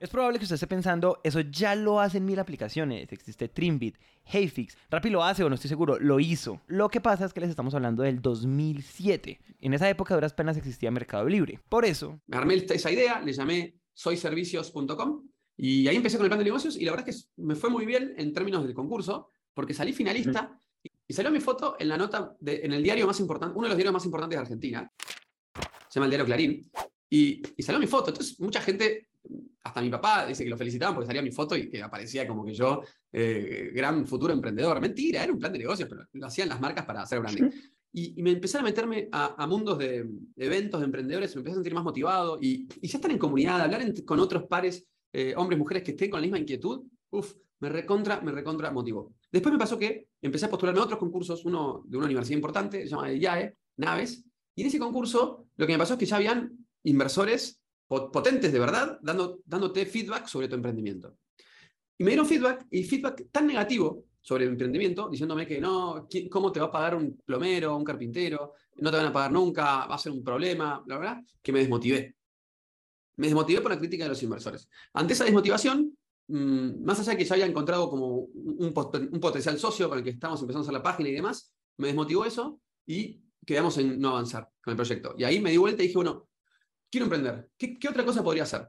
[0.00, 3.12] Es probable que usted esté pensando, eso ya lo hacen mil aplicaciones.
[3.12, 6.62] Existe Trimbit, Heyfix, Rappi lo hace o no estoy seguro, lo hizo.
[6.68, 9.38] Lo que pasa es que les estamos hablando del 2007.
[9.60, 11.60] En esa época duras penas existía Mercado Libre.
[11.68, 12.18] Por eso...
[12.28, 16.78] Me armé esa idea, le llamé soyservicios.com y ahí empecé con el plan de negocios
[16.78, 19.92] y la verdad es que me fue muy bien en términos del concurso porque salí
[19.92, 20.58] finalista
[21.06, 23.76] y salió mi foto en la nota, en el diario más importante, uno de los
[23.76, 24.90] diarios más importantes de Argentina,
[25.90, 26.70] se llama el diario Clarín,
[27.10, 28.10] y, y salió mi foto.
[28.10, 29.09] Entonces mucha gente
[29.62, 32.44] hasta mi papá dice que lo felicitaban porque salía mi foto y que aparecía como
[32.44, 34.80] que yo, eh, gran futuro emprendedor.
[34.80, 37.50] Mentira, era un plan de negocios, pero lo hacían las marcas para hacer branding.
[37.92, 41.74] Y, me empecé a meterme a, mundos de, eventos de emprendedores, me empecé a sentir
[41.74, 45.90] más motivado y, ya estar en comunidad, hablar con otros pares, eh, hombres, mujeres que
[45.90, 49.12] estén con la misma inquietud, uff, me recontra, me recontra motivó.
[49.30, 52.82] Después me pasó que empecé a postularme a otros concursos, uno de una universidad importante,
[52.82, 56.16] se llama IAE, Naves, y en ese concurso lo que me pasó es que ya
[56.16, 57.59] habían inversores
[57.90, 61.16] potentes de verdad, dando, dándote feedback sobre tu emprendimiento.
[61.98, 66.52] Y me dieron feedback, y feedback tan negativo sobre el emprendimiento, diciéndome que no, ¿cómo
[66.52, 68.54] te va a pagar un plomero, un carpintero?
[68.76, 71.58] No te van a pagar nunca, va a ser un problema, la verdad, que me
[71.58, 72.14] desmotivé.
[73.16, 74.68] Me desmotivé por la crítica de los inversores.
[74.94, 75.92] Ante esa desmotivación,
[76.28, 80.04] mm, más allá de que ya había encontrado como un, un, potencial socio con el
[80.04, 83.98] que estamos empezando a hacer la página y demás, me desmotivó eso y quedamos en
[83.98, 85.14] no avanzar con el proyecto.
[85.18, 86.29] Y ahí me di vuelta y dije, bueno,
[86.90, 87.48] quiero emprender.
[87.56, 88.68] ¿Qué, otra cosa podría hacer?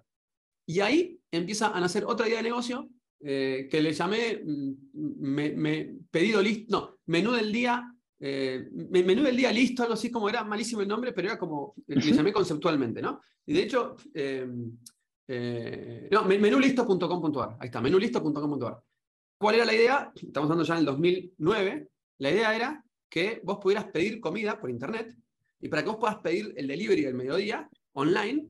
[0.66, 5.96] Y ahí empieza a nacer otra idea de negocio eh, que le llamé mm, me,
[6.10, 10.44] pedido listo, no, menú del día, eh, menú del día listo, algo así como era
[10.44, 13.22] malísimo el nombre, pero era como, le llamé conceptualmente, ¿no?
[13.46, 14.48] Y de hecho, eh,
[16.12, 18.82] no, menulisto.com.ar, ahí está, menulisto.com.ar.
[19.42, 20.12] ¿Cuál era la idea?
[20.16, 21.88] Estamos hablando ya en el 2009.
[22.20, 25.18] La idea era que vos pudieras pedir comida por internet
[25.60, 28.48] y para que vos puedas pedir el delivery del mediodía, online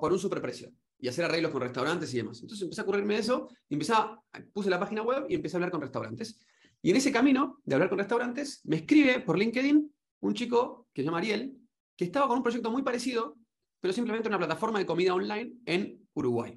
[0.00, 0.72] por un superprecio
[1.02, 2.40] y hacer arreglos con restaurantes y demás.
[2.40, 4.16] Entonces empecé a ocurrirme eso, y empecé a,
[4.52, 6.38] puse la página web y empecé a hablar con restaurantes.
[6.80, 11.02] Y en ese camino de hablar con restaurantes, me escribe por LinkedIn un chico que
[11.02, 11.58] se llama Ariel,
[11.96, 13.36] que estaba con un proyecto muy parecido,
[13.80, 16.56] pero simplemente una plataforma de comida online en Uruguay.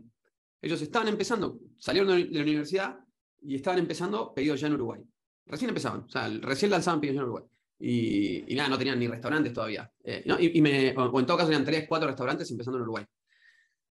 [0.61, 2.99] Ellos estaban empezando, salieron de la universidad
[3.41, 5.01] y estaban empezando pedidos ya en Uruguay.
[5.47, 7.45] Recién empezaban, o sea, recién lanzaban pedidos ya en Uruguay.
[7.79, 9.91] Y, nada, no tenían ni restaurantes todavía.
[10.03, 13.05] Eh, y, me, o, en todo caso tenían tres, cuatro restaurantes empezando en Uruguay.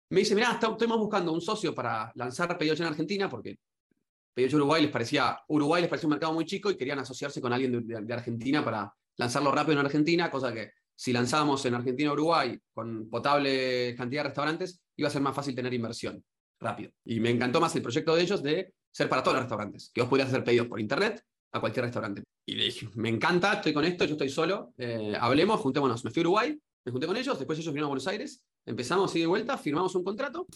[0.09, 3.57] Me dice, mira, estamos buscando un socio para lanzar pedidos en Argentina, porque
[4.33, 7.53] pedidos Uruguay les parecía, Uruguay les parecía un mercado muy chico y querían asociarse con
[7.53, 12.59] alguien de, Argentina para lanzarlo rápido en Argentina, cosa que si lanzábamos en Argentina Uruguay
[12.73, 16.23] con potable cantidad de restaurantes, iba a ser más fácil tener inversión
[16.59, 16.91] rápido.
[17.05, 20.01] Y me encantó más el proyecto de ellos de ser para todos los restaurantes, que
[20.01, 22.23] vos podías hacer pedidos por internet a cualquier restaurante.
[22.45, 26.03] Y le dije, me encanta, estoy con esto, yo estoy solo, eh, hablemos, juntémonos.
[26.03, 29.15] Me fui a Uruguay, me junté con ellos, después ellos vinieron a Buenos Aires, empezamos
[29.15, 30.47] ir de vuelta, firmamos un contrato.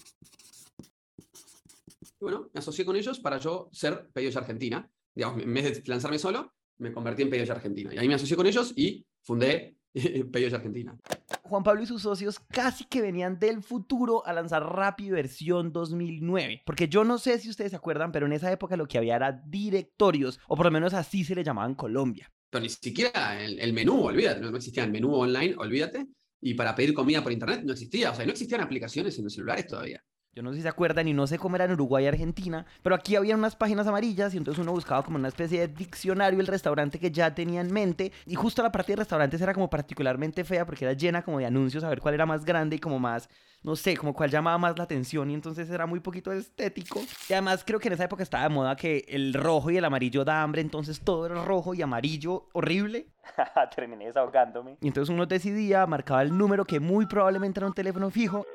[2.02, 4.90] Y bueno, me asocié con ellos para yo ser Pedidos Argentina.
[5.14, 7.94] Digamos, en vez de lanzarme solo, me convertí en Pedidos Argentina.
[7.94, 9.75] Y ahí me asocié con ellos y fundé
[10.32, 10.98] Pedidos Argentina.
[11.44, 16.64] Juan Pablo y sus socios casi que venían del futuro a lanzar Rappi versión 2009.
[16.66, 19.16] Porque yo no sé si ustedes se acuerdan, pero en esa época lo que había
[19.16, 22.32] era directorios, o por lo menos así se le llamaban Colombia.
[22.50, 26.08] Pero ni siquiera el, menú, olvídate, no, existía el menú online, olvídate.
[26.42, 29.34] Y para pedir comida por internet no existía, o sea, no existían aplicaciones en los
[29.34, 30.04] celulares todavía.
[30.36, 32.66] Yo no sé si se acuerdan y no sé cómo era en Uruguay y Argentina,
[32.84, 36.42] pero aquí había unas páginas amarillas y entonces uno buscaba como una especie de diccionario
[36.42, 39.70] el restaurante que ya tenía en mente y justo la parte de restaurantes era como
[39.70, 42.80] particularmente fea porque era llena como de anuncios a ver cuál era más grande y
[42.80, 43.30] como más,
[43.64, 47.00] no sé, como cuál llamaba más la atención y entonces era muy poquito estético.
[47.30, 49.86] Y además creo que en esa época estaba de moda que el rojo y el
[49.86, 53.08] amarillo da hambre, entonces todo era rojo y amarillo horrible.
[53.74, 54.80] Terminé desahogándome.
[54.82, 58.46] Y entonces uno decidía, marcaba el número que muy probablemente era un teléfono fijo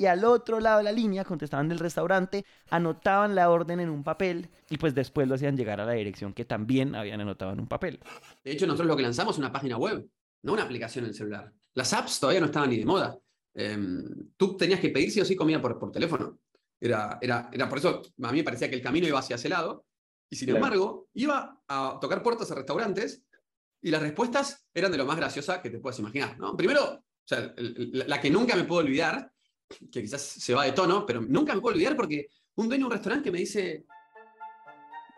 [0.00, 4.02] y al otro lado de la línea contestaban del restaurante, anotaban la orden en un
[4.02, 7.60] papel y pues después lo hacían llegar a la dirección que también habían anotado en
[7.60, 8.00] un papel.
[8.42, 10.08] De hecho, nosotros lo que lanzamos es una página web,
[10.40, 11.52] no una aplicación en el celular.
[11.74, 13.18] Las apps todavía no estaban ni de moda.
[13.52, 16.38] Em, tú tenías que pedir sí o sí comida por, por teléfono.
[16.80, 19.50] Era, era, era por eso, a mí me parecía que el camino iba hacia ese
[19.50, 19.84] lado.
[20.30, 23.22] Y sin embargo, iba a tocar puertas a restaurantes
[23.82, 26.38] y las respuestas eran de lo más graciosa que te puedas imaginar.
[26.38, 26.56] ¿no?
[26.56, 29.30] Primero, la que nunca me puedo olvidar
[29.90, 32.86] que quizás se va de tono, pero nunca me puedo olvidar porque un dueño de
[32.86, 33.86] un restaurante me dice,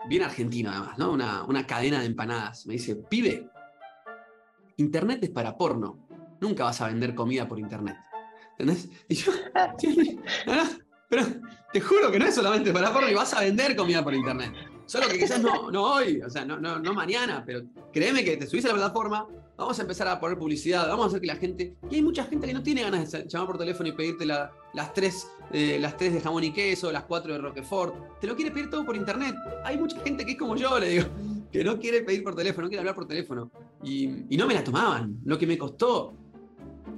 [0.08, 1.12] bien argentino además, ¿no?
[1.12, 3.48] Una, una cadena de empanadas, me dice, pibe,
[4.76, 6.06] Internet es para porno,
[6.40, 7.96] nunca vas a vender comida por Internet.
[8.58, 8.88] ¿Entendés?
[9.08, 9.32] Y yo,
[11.08, 11.22] pero
[11.72, 14.52] te juro que no es solamente para porno y vas a vender comida por Internet.
[14.86, 18.36] Solo que quizás no, no hoy, o sea, no, no, no mañana, pero créeme que
[18.36, 21.26] te subís a la plataforma, vamos a empezar a poner publicidad, vamos a hacer que
[21.26, 21.74] la gente.
[21.90, 24.50] Y hay mucha gente que no tiene ganas de llamar por teléfono y pedirte la-
[24.74, 28.18] las, tres, eh, las tres de jamón y queso, las cuatro de Roquefort.
[28.20, 29.34] Te lo quiere pedir todo por internet.
[29.64, 31.04] Hay mucha gente que es como yo, le digo,
[31.50, 33.50] que no quiere pedir por teléfono, no quiere hablar por teléfono.
[33.82, 36.14] Y, y no me la tomaban, lo que me costó.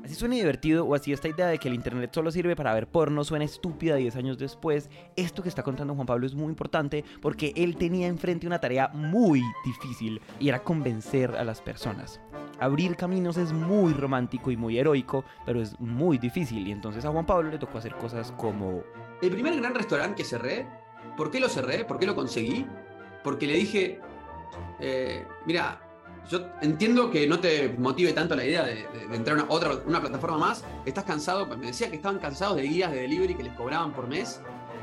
[0.05, 2.87] Así suena divertido o así esta idea de que el internet solo sirve para ver
[2.87, 7.03] porno suena estúpida 10 años después, esto que está contando Juan Pablo es muy importante
[7.23, 12.21] porque él tenía enfrente una tarea muy difícil y era convencer a las personas.
[12.61, 17.11] Abrir caminos es muy romántico y muy heroico, pero es muy difícil y entonces a
[17.11, 18.83] Juan Pablo le tocó hacer cosas como...
[19.23, 20.67] El primer gran restaurante que cerré,
[21.17, 21.87] ¿por qué lo cerré?
[21.87, 22.67] ¿Por qué lo conseguí?
[23.23, 24.01] Porque le dije,
[24.81, 25.81] eh, mira,
[26.28, 29.52] yo entiendo que no te motive tanto la idea de, de- de entrar a una,
[29.52, 30.64] otra, una plataforma más.
[30.84, 34.08] Estás cansado, me decía que estaban cansados de guías de delivery que les cobraban por
[34.08, 34.40] mes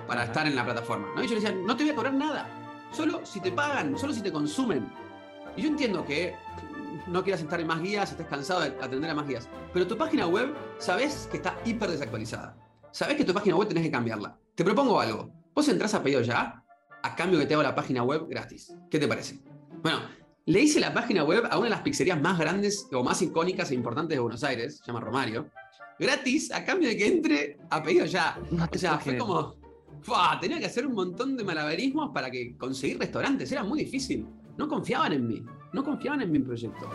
[0.07, 1.07] para estar en la plataforma.
[1.15, 1.23] ¿no?
[1.23, 2.47] Y yo le decía, no te voy a cobrar nada,
[2.91, 4.87] solo si te pagan, solo si te consumen.
[5.55, 6.35] Y yo entiendo que
[7.07, 9.97] no quieras estar en más guías, estés cansado de atender a más guías, pero tu
[9.97, 12.55] página web sabes que está hiper desactualizada.
[12.91, 14.37] Sabes que tu página web tenés que cambiarla.
[14.53, 15.31] Te propongo algo.
[15.55, 16.63] Vos entras a pedido ya,
[17.03, 18.73] a cambio que te hago la página web gratis.
[18.89, 19.39] ¿Qué te parece?
[19.81, 19.99] Bueno,
[20.51, 23.71] le hice la página web a una de las pizzerías más grandes o más icónicas
[23.71, 25.49] e importantes de Buenos Aires, se llama Romario,
[25.97, 28.37] gratis a cambio de que entre a pedido ya.
[28.51, 29.55] No te O sea, fue como.
[30.01, 30.37] ¡fua!
[30.41, 33.49] Tenía que hacer un montón de malabarismos para que conseguir restaurantes.
[33.51, 34.27] Era muy difícil.
[34.57, 35.41] No confiaban en mí.
[35.71, 36.89] No confiaban en mi proyecto.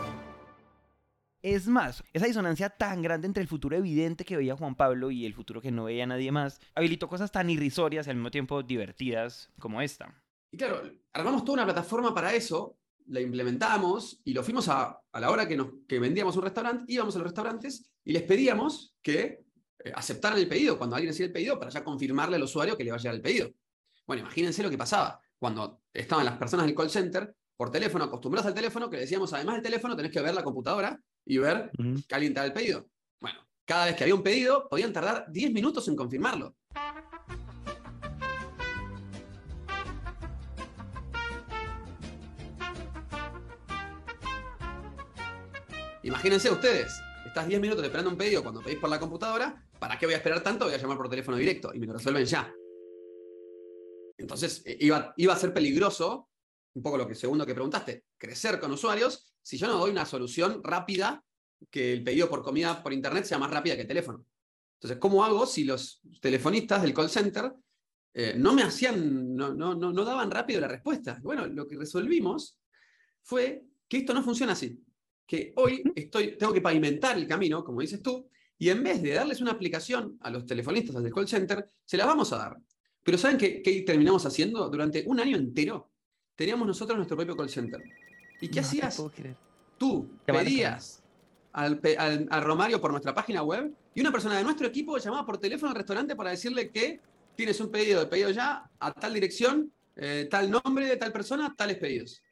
[1.40, 5.24] Es más, esa disonancia tan grande entre el futuro evidente que veía Juan Pablo y
[5.24, 8.62] el futuro que no veía nadie más, habilitó cosas tan irrisorias y al mismo tiempo
[8.62, 10.12] divertidas como esta.
[10.50, 12.76] Y claro, armamos toda una plataforma para eso,
[13.08, 16.92] la implementamos y lo fuimos a, a la hora que, nos, que vendíamos un restaurante,
[16.92, 19.44] íbamos a los restaurantes y les pedíamos que
[19.84, 22.84] eh, aceptaran el pedido cuando alguien hacía el pedido para ya confirmarle al usuario que
[22.84, 23.50] le va a llegar el pedido.
[24.06, 28.46] Bueno, imagínense lo que pasaba cuando estaban las personas del call center por teléfono, acostumbradas
[28.46, 31.70] al teléfono, que le decíamos, además del teléfono, tenés que ver la computadora y ver
[32.06, 32.86] que alguien te da el pedido.
[33.20, 36.54] Bueno, cada vez que había un pedido, podían tardar 10 minutos en confirmarlo.
[46.06, 50.06] Imagínense ustedes, estás 10 minutos esperando un pedido cuando pedís por la computadora, ¿para qué
[50.06, 50.66] voy a esperar tanto?
[50.66, 52.54] Voy a llamar por teléfono directo y me lo resuelven ya.
[54.16, 56.28] Entonces, eh, iba, a ser peligroso,
[56.74, 60.06] un poco lo que segundo que preguntaste, crecer con usuarios si yo no doy una
[60.06, 61.24] solución rápida
[61.72, 64.24] que el pedido por comida por internet sea más rápida que el teléfono.
[64.74, 67.52] Entonces, ¿cómo hago si los telefonistas del call center
[68.14, 71.18] eh, no me hacían, no, no, no, no daban rápido la respuesta?
[71.20, 72.60] Bueno, lo que resolvimos
[73.24, 74.85] fue que esto no funciona así.
[75.26, 79.12] Que hoy estoy, tengo que pavimentar el camino, como dices tú, y en vez de
[79.14, 82.56] darles una aplicación a los telefonistas del call center, se la vamos a dar.
[83.02, 84.68] Pero ¿saben qué, qué terminamos haciendo?
[84.70, 85.90] Durante un año entero
[86.34, 87.82] teníamos nosotros nuestro propio call center.
[88.40, 88.96] ¿Y qué No hacías?
[89.78, 90.08] Tú
[90.44, 91.02] pedías
[91.52, 95.24] al, al- al Romario por nuestra página web y una persona de nuestro equipo llamaba
[95.26, 97.00] por teléfono al restaurante para decirle que
[97.34, 101.54] tienes un pedido de pedido ya a tal dirección, eh, tal nombre de tal persona,
[101.56, 102.22] tales pedidos.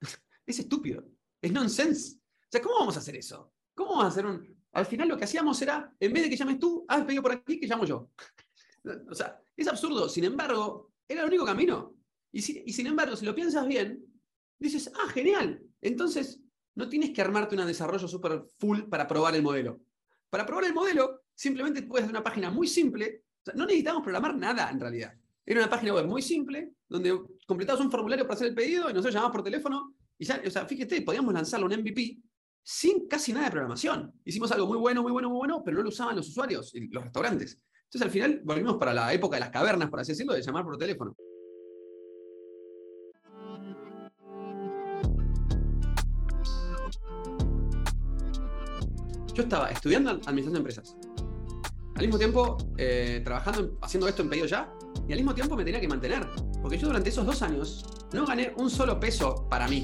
[0.46, 1.04] es estúpido,
[1.40, 2.16] es nonsense.
[2.16, 3.52] O sea, ¿cómo vamos a hacer eso?
[3.74, 4.56] ¿Cómo vamos a hacer un...?
[4.72, 7.22] Al final lo que hacíamos era, en vez de que llames tú, haz el pedido
[7.22, 8.10] por aquí, que llamo yo.
[9.10, 10.08] o sea, es absurdo.
[10.08, 11.94] Sin embargo, era el único camino.
[12.30, 14.04] Y, si- y sin embargo, si lo piensas bien,
[14.58, 15.62] dices, ah, genial.
[15.80, 16.40] Entonces,
[16.74, 19.80] no tienes que armarte un desarrollo súper full para probar el modelo.
[20.30, 23.24] Para probar el modelo, simplemente puedes hacer una página muy simple.
[23.54, 25.14] No necesitamos programar nada en realidad.
[25.46, 28.92] Era una página web muy simple, donde completabas un formulario para hacer el pedido y
[28.92, 29.94] nosotros llamamos por teléfono.
[30.18, 32.18] Y ya, o sea, fíjate, podíamos lanzarlo un MVP
[32.62, 34.12] sin casi nada de programación.
[34.24, 36.88] Hicimos algo muy bueno, muy bueno, muy bueno, pero no lo usaban los usuarios y
[36.88, 37.60] los restaurantes.
[37.84, 40.64] Entonces, al final, volvimos para la época de las cavernas, por así decirlo, de llamar
[40.64, 41.14] por teléfono.
[49.34, 50.96] Yo estaba estudiando administración de empresas.
[51.94, 54.72] Al mismo tiempo, eh, trabajando, en- haciendo esto en pedido ya,
[55.08, 56.26] y al mismo tiempo me tenía que mantener.
[56.68, 59.82] Porque yo durante esos dos años no gané un solo peso para mí.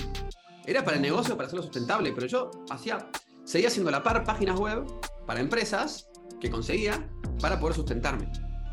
[0.67, 3.09] Era para el negocio, para hacerlo sustentable, pero yo hacía,
[3.43, 4.85] seguía haciendo la par páginas web
[5.27, 7.09] para empresas que conseguía
[7.41, 8.31] para poder sustentarme.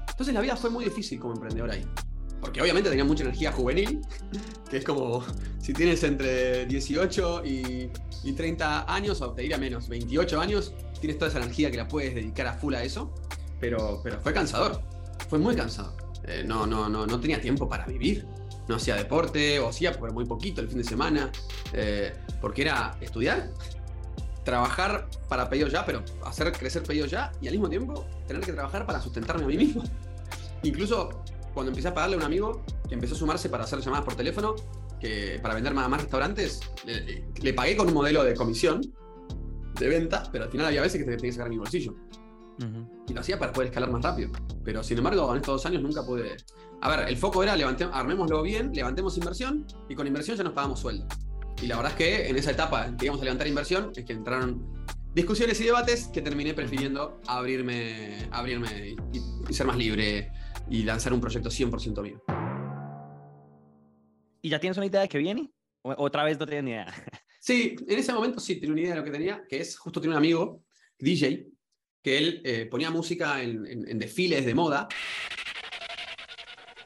[0.10, 1.88] Entonces la vida fue muy difícil como emprendedor ahí.
[2.42, 4.02] Porque obviamente tenía mucha energía juvenil,
[4.70, 5.24] que es como
[5.62, 7.90] si tienes entre 18 y,
[8.26, 11.88] y 30 años, o te diría menos, 28 años, tienes toda esa energía que la
[11.88, 13.16] puedes dedicar a full a eso.
[13.62, 14.82] Pero, pero fue cansador,
[15.30, 16.01] fue muy cansado.
[16.26, 18.26] Eh, no, no, no, no tenía tiempo para vivir.
[18.68, 21.32] No hacía deporte, o hacía pero muy poquito el fin de semana,
[21.74, 23.50] eh, porque era estudiar,
[24.46, 28.54] trabajar para pedido ya, pero hacer crecer pedido ya, y al mismo tiempo tener que
[28.54, 29.84] trabajar para sustentarme a mí mismo.
[30.64, 34.06] Incluso cuando empecé a pagarle a un amigo que empezó a sumarse para hacer llamadas
[34.06, 34.56] por teléfono,
[35.00, 36.62] que para vender más, más restaurantes,
[37.42, 38.82] le, pagué con un modelo de comisión
[39.80, 41.96] de venta, pero al final había veces que tenía que sacar mi bolsillo.
[42.60, 43.01] Ujú.
[43.12, 44.32] Y lo hacía para poder escalar más rápido.
[44.64, 46.38] Pero sin embargo, en estos dos años nunca pude.
[46.80, 50.54] A ver, el foco era levante- armémoslo bien, levantemos inversión y con inversión ya nos
[50.54, 51.06] pagamos sueldo.
[51.62, 54.14] Y la verdad es que en esa etapa que íbamos a levantar inversión es que
[54.14, 60.32] entraron discusiones y debates que terminé prefiriendo abrirme, abrirme y, ser más libre
[60.70, 62.24] y lanzar un proyecto 100% mío.
[64.42, 65.52] ¿Y ya tienes una idea de qué viene?
[65.82, 66.88] ¿O- otra vez no tienes ni idea.
[67.44, 70.00] Sí, en ese momento sí tenía una idea de lo que tenía, que es justo
[70.00, 70.64] tenía un amigo,
[71.00, 71.48] DJ,
[72.02, 74.88] que él eh, ponía música en, en- en desfiles de moda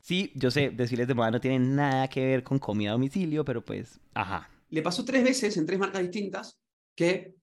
[0.01, 3.43] Sí, yo sé, desfiles de moda no tienen nada que ver con comida a domicilio,
[3.43, 4.47] pero pues, ajá.
[4.69, 6.59] le pasó tres veces en tres marcas distintas
[6.95, 7.33] que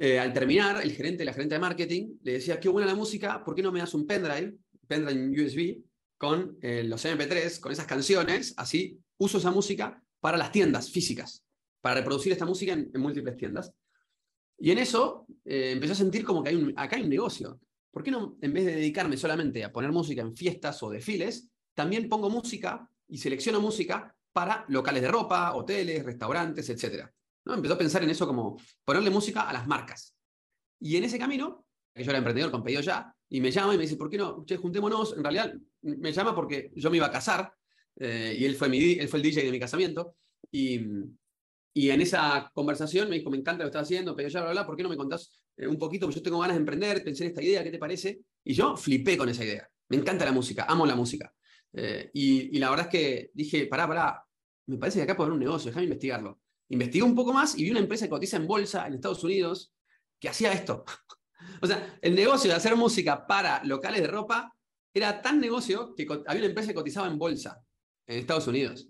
[0.00, 3.44] eh, al terminar, el gerente, la gerente de marketing, le decía, qué buena la música,
[3.44, 4.54] ¿por qué no me das un pendrive,
[4.88, 5.82] pendrive USB,
[6.18, 8.54] con eh, los MP3, con esas canciones?
[8.56, 11.44] Así uso esa música para las tiendas físicas,
[11.80, 13.70] para reproducir esta música en, en múltiples tiendas.
[14.62, 17.58] Y en eso eh, empecé a sentir como que hay un- acá hay un negocio.
[17.90, 21.50] ¿Por qué no, en vez de dedicarme solamente a poner música en fiestas o desfiles,
[21.74, 27.10] también pongo música y selecciono música para locales de ropa, hoteles, restaurantes, etc.
[27.44, 27.54] ¿no?
[27.54, 30.14] Empezó a pensar en eso como ponerle música a las marcas.
[30.78, 33.82] Y en ese camino, yo era emprendedor con pedido ya, y me llama y me
[33.82, 34.44] dice, ¿por qué no?
[34.60, 35.16] Juntémonos.
[35.16, 37.52] En realidad me llama porque yo me iba a casar
[37.96, 40.14] eh, y él fue, mi, él fue el DJ de mi casamiento.
[40.52, 40.78] Y,
[41.74, 44.50] y en esa conversación me dijo, me encanta lo que estás haciendo, pero ya, bla,
[44.52, 46.06] bla, ¿por qué no me contás eh, un poquito?
[46.06, 48.20] Porque yo tengo ganas de emprender, pensé en esta idea, ¿qué te parece?
[48.44, 49.68] Y yo flipé con esa idea.
[49.88, 51.32] Me encanta la música, amo la música.
[51.72, 54.24] Eh, y, y la verdad es que dije, pará, pará,
[54.66, 56.40] me parece que acá puede haber un negocio, déjame investigarlo.
[56.68, 59.72] Investigué un poco más y vi una empresa que cotiza en bolsa en Estados Unidos
[60.20, 60.84] que hacía esto.
[61.62, 64.54] o sea, el negocio de hacer música para locales de ropa
[64.94, 67.62] era tan negocio que había una empresa que cotizaba en bolsa
[68.06, 68.88] en Estados Unidos.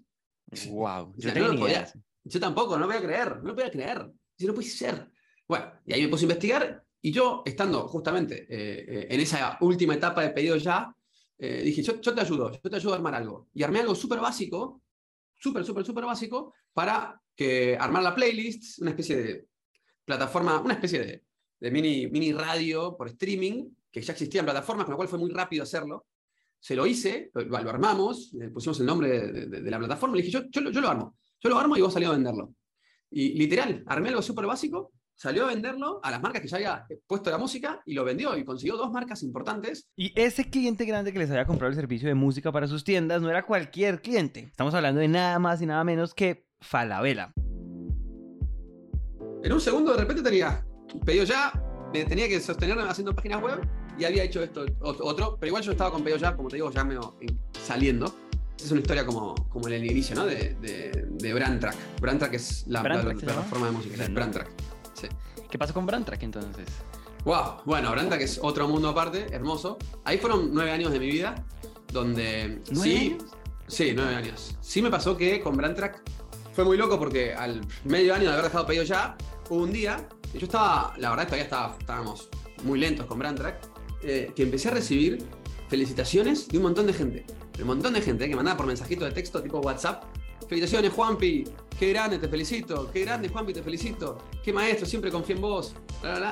[0.68, 1.84] Wow, O yo sea, tenía no ni lo idea.
[1.86, 4.10] podía- Yo tampoco, no lo podía creer, no lo podía creer.
[4.36, 5.10] Si no puede ser.
[5.46, 9.58] Bueno, y ahí me puse a investigar y yo, estando justamente eh, eh, en esa
[9.60, 10.94] última etapa de pedido ya,
[11.36, 13.48] eh, dije, yo, te ayudo, yo te ayudo a armar algo.
[13.52, 14.82] Y armé algo súper básico,
[15.34, 19.48] súper, súper, súper básico, para que armar la playlist, una especie de
[20.04, 21.24] plataforma, una especie de,
[21.58, 25.30] de mini, mini radio por streaming, que ya existían plataformas, con lo cual fue muy
[25.30, 26.06] rápido hacerlo.
[26.60, 30.70] Se lo hice, lo, armamos, le pusimos el nombre de, la plataforma, y dije, yo,
[30.70, 32.54] yo lo armo, yo lo armo y vos salís a venderlo.
[33.10, 36.86] Y literal, armé algo súper básico, salió a venderlo a las marcas que ya había
[37.06, 39.88] puesto la música y lo vendió y consiguió dos marcas importantes.
[39.96, 43.20] Y ese cliente grande que les había comprado el servicio de música para sus tiendas
[43.20, 44.40] no era cualquier cliente.
[44.40, 47.32] Estamos hablando de nada más y nada menos que Falabella.
[49.44, 50.64] En un segundo de repente tenía
[51.04, 51.52] pedido ya,
[51.92, 53.60] me tenía que sostenerme haciendo páginas web
[53.98, 56.56] y había hecho esto ot- otro, pero igual yo estaba con pedido ya, como te
[56.56, 58.14] digo, ya en- saliendo.
[58.58, 60.24] Es una historia como, como en el inicio, ¿no?
[60.26, 61.74] De, de, de Brandtrack.
[62.00, 63.94] Brandtrack es la, Brandtrack la plataforma de música.
[63.96, 64.50] sí, Brand- Brandtrack.
[64.94, 65.06] Sí.
[65.50, 66.66] ¿Qué pasó con Brandtrack entonces?
[67.24, 69.78] Wow, bueno, Brandtrack es otro mundo aparte, hermoso.
[70.04, 71.44] Ahí fueron nueve años de mi vida,
[71.92, 73.24] donde ¿Nueve sí, años?
[73.68, 74.56] sí, nueve años.
[74.60, 76.02] Sí me pasó que con Brandtrack
[76.52, 79.16] fue muy loco porque al medio año de haber dejado pedido ya,
[79.50, 82.28] hubo un día, y yo estaba, la verdad todavía estaba, estábamos
[82.64, 83.56] muy lentos con Brandtrack,
[84.02, 85.24] eh, que empecé a recibir
[85.68, 87.24] felicitaciones de un montón de gente.
[87.60, 90.04] Un montón de gente eh, que mandaba por mensajito de texto tipo WhatsApp.
[90.48, 91.44] Felicitaciones, Juanpi.
[91.78, 92.90] Qué grande, te felicito.
[92.92, 94.18] Qué grande, Juanpi, te felicito.
[94.42, 95.74] Qué maestro, siempre confío en vos.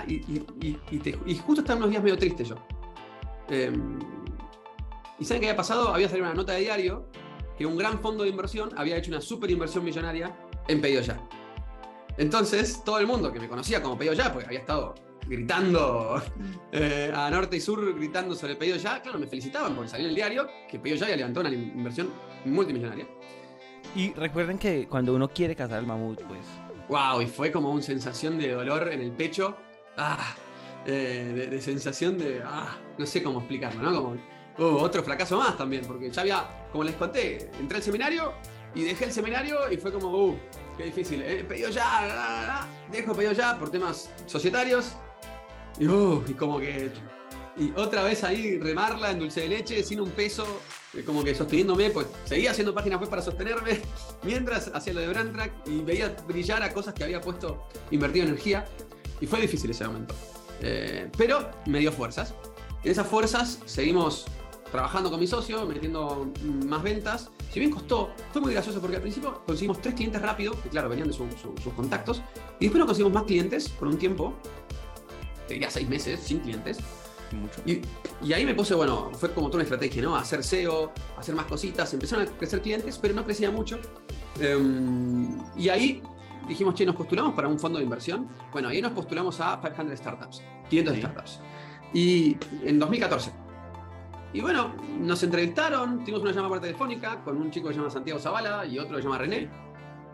[0.09, 2.57] Y, justo estaban unos días medio tristes yo.
[3.49, 3.99] Em,
[5.19, 5.89] ¿Y saben qué había pasado?
[5.93, 7.07] Había salido una nota de diario
[7.59, 10.35] que un gran fondo de inversión había hecho una super inversión millonaria
[10.67, 11.21] en Pedido Ya.
[12.17, 14.95] Entonces, todo el mundo que me conocía como Pedido Ya, porque había estado
[15.27, 16.23] gritando
[16.73, 20.11] eh, a norte y sur, gritando sobre Pedido Ya, claro, me felicitaban porque salió en
[20.11, 22.11] el diario que Pedido Ya había levantado una inversión
[22.45, 23.07] multimillonaria.
[23.95, 26.41] Y recuerden que cuando uno quiere cazar al mamut, pues
[26.91, 29.57] Wow, y fue como una sensación de dolor en el pecho.
[29.97, 30.35] Ah,
[30.85, 32.43] eh, de, de sensación de.
[32.45, 34.19] Ah, no sé cómo explicarlo, ¿no?
[34.57, 38.33] Como uh, otro fracaso más también, porque ya había, como les conté, entré al seminario
[38.75, 40.37] y dejé el seminario y fue como, uh,
[40.77, 41.23] qué difícil.
[41.23, 44.97] Eh, pedido ya, la, la, la, dejo pedido ya por temas societarios.
[45.81, 46.91] Y, uh, y como que.
[47.59, 50.47] Y otra vez ahí remarla en dulce de leche, sin un peso,
[50.95, 53.81] eh, como que sosteniéndome, pues seguía haciendo páginas web para sostenerme,
[54.23, 58.67] mientras hacía lo de Brandtrack y veía brillar a cosas que había puesto, invertido energía,
[59.21, 60.15] y fue difícil ese momento.
[60.63, 62.35] Eh, pero me dio fuerzas.
[62.85, 64.27] En esas fuerzas seguimos
[64.71, 66.31] trabajando con mi socio, metiendo
[66.67, 67.31] más ventas.
[67.53, 70.89] Si bien costó, fue muy gracioso porque al principio conseguimos tres clientes rápido, que claro,
[70.89, 72.23] venían de su- su- sus contactos,
[72.61, 74.35] y después nos conseguimos más clientes por un tiempo,
[75.55, 76.79] diría seis meses, sin clientes.
[77.33, 77.63] Mucho.
[77.65, 77.81] Y,
[78.27, 80.17] y ahí me puse, bueno, fue como toda una estrategia, ¿no?
[80.17, 83.79] Hacer SEO, hacer más cositas, empezaron a crecer clientes, pero no crecía mucho.
[84.41, 86.03] Em, y ahí
[86.49, 88.29] dijimos, che, nos postulamos para un fondo de inversión.
[88.53, 91.01] Bueno, ahí nos postulamos a 500 startups, 500 Sí.
[91.01, 91.41] startups.
[91.93, 93.31] Y en 2014.
[94.33, 97.91] Y bueno, nos entrevistaron, tuvimos una llamada por telefónica con un chico que se llama
[97.91, 99.49] Santiago Zavala y otro que se llama René.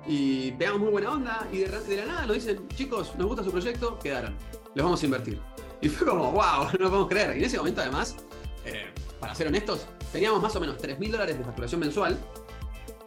[0.06, 3.50] Y pegamos muy buena onda y de, la nada nos dicen, chicos, nos gusta su
[3.50, 4.36] proyecto, quedaron,
[4.74, 5.40] les vamos a invertir.
[5.80, 7.36] Y fue como, wow, no lo podemos creer.
[7.36, 8.16] Y en ese momento además,
[8.64, 8.86] eh,
[9.20, 12.18] para ser honestos, teníamos más o menos 3 mil dólares de facturación mensual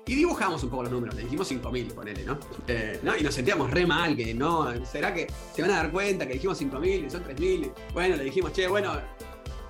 [0.09, 2.39] y dibujamos un poco los números, le dijimos 5 mil, ponele, ¿no?
[2.67, 3.15] Eh, ¿no?
[3.15, 6.33] Y nos sentíamos re mal, que no, ¿será que se van a dar cuenta que
[6.33, 7.71] dijimos 5 mil y son 3 mil?
[7.93, 8.93] Bueno, le dijimos, che, bueno,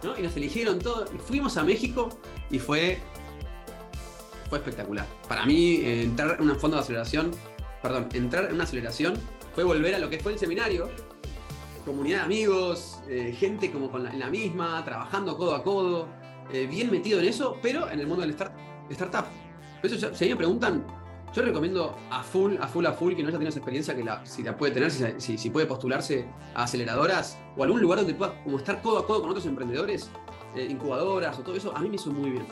[0.01, 0.17] ¿no?
[0.17, 1.05] Y nos eligieron todo.
[1.13, 2.07] Y fuimos a México
[2.49, 2.99] y fue,
[4.49, 5.05] fue espectacular.
[5.27, 7.31] Para mí, eh, entrar en un fondo de aceleración,
[7.81, 9.13] perdón, entrar en una aceleración
[9.53, 10.89] fue volver a lo que fue el seminario.
[11.85, 16.07] Comunidad de amigos, eh, gente como con la, en la misma, trabajando codo a codo,
[16.51, 18.53] eh, bien metido en eso, pero en el mundo del start,
[18.89, 19.25] startup.
[19.81, 20.85] Por eso, si a mí me preguntan,
[21.33, 24.03] yo recomiendo a full, a full, a full, que no haya tenido esa experiencia, que
[24.03, 28.13] la, si la puede tener, si- si puede postularse a aceleradoras o algún lugar donde
[28.13, 30.09] pueda como estar codo a codo con otros emprendedores,
[30.55, 32.47] eh, incubadoras o todo eso, a mí me hizo muy bien.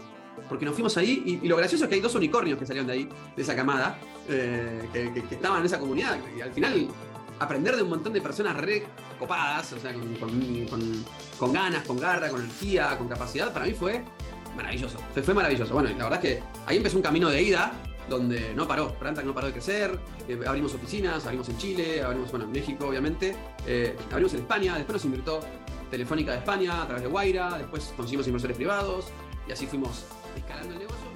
[0.49, 2.93] Porque nos fuimos ahí y, lo gracioso es que hay dos unicornios que salieron de
[2.93, 6.17] ahí, de esa camada, eh, que, estaban en esa comunidad.
[6.38, 6.88] Y al final,
[7.39, 8.85] aprender de un montón de personas re
[9.19, 11.05] copadas, o sea, con, con-
[11.39, 14.03] con- ganas, con garra, con energía, con capacidad, para mí fue
[14.55, 14.97] maravilloso.
[15.23, 15.73] Fue, maravilloso.
[15.73, 17.73] Bueno, y la verdad es que ahí empezó un camino de ida
[18.09, 18.95] donde no paró.
[18.99, 19.99] Brantag no paró de crecer.
[20.27, 23.35] eh, abrimos oficinas, abrimos en Chile, abrimos bueno, en México, obviamente.
[23.65, 25.39] eh, abrimos en España, después nos invirtió
[25.91, 29.05] Telefónica de España a través de Guaira, después conseguimos inversores privados
[29.47, 30.05] y así fuimos
[30.47, 31.07] escalando el negocio.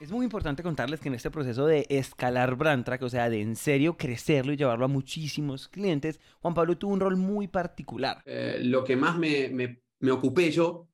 [0.00, 3.54] Es muy importante contarles que en este proceso de escalar Brandtrack, o sea, de en
[3.54, 8.22] serio crecerlo y llevarlo a muchísimos clientes, Juan Pablo tuvo un rol muy particular.
[8.24, 10.88] Eh, lo que más me, me- me ocupé yo,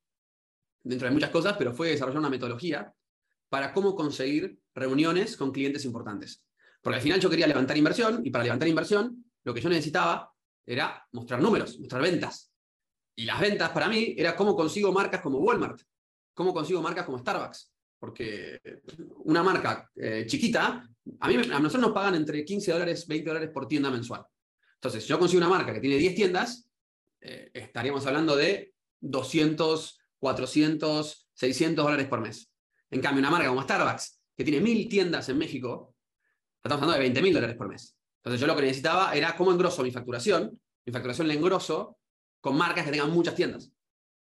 [0.82, 2.92] dentro de muchas cosas, pero fue desarrollar una metodología
[3.48, 6.42] para cómo conseguir reuniones con clientes importantes.
[6.82, 10.32] Porque al final yo quería levantar inversión y para levantar inversión lo que yo necesitaba
[10.64, 12.52] era mostrar números, mostrar ventas.
[13.14, 15.80] Y las ventas para mí era cómo consigo marcas como Walmart,
[16.37, 17.72] cómo consigo marcas como Starbucks.
[17.99, 18.61] Porque
[19.24, 20.87] una marca eh, chiquita,
[21.18, 24.22] a, mí, a nosotros nos pagan entre 15 dólares, 20 dólares por tienda mensual.
[24.74, 26.68] Entonces, si yo consigo una marca que tiene 10 tiendas,
[27.22, 32.53] eh, estaríamos hablando de 200, 400, 600 dólares por mes.
[32.91, 35.97] En cambio, una marca como Starbucks, que tiene 1000 tiendas en México,
[36.62, 37.97] estamos hablando de 20 mil dólares por mes.
[38.18, 40.61] Entonces, yo lo que necesitaba era cómo engroso mi facturación.
[40.84, 41.97] Mi facturación la engroso
[42.43, 43.72] con marcas que tengan muchas tiendas.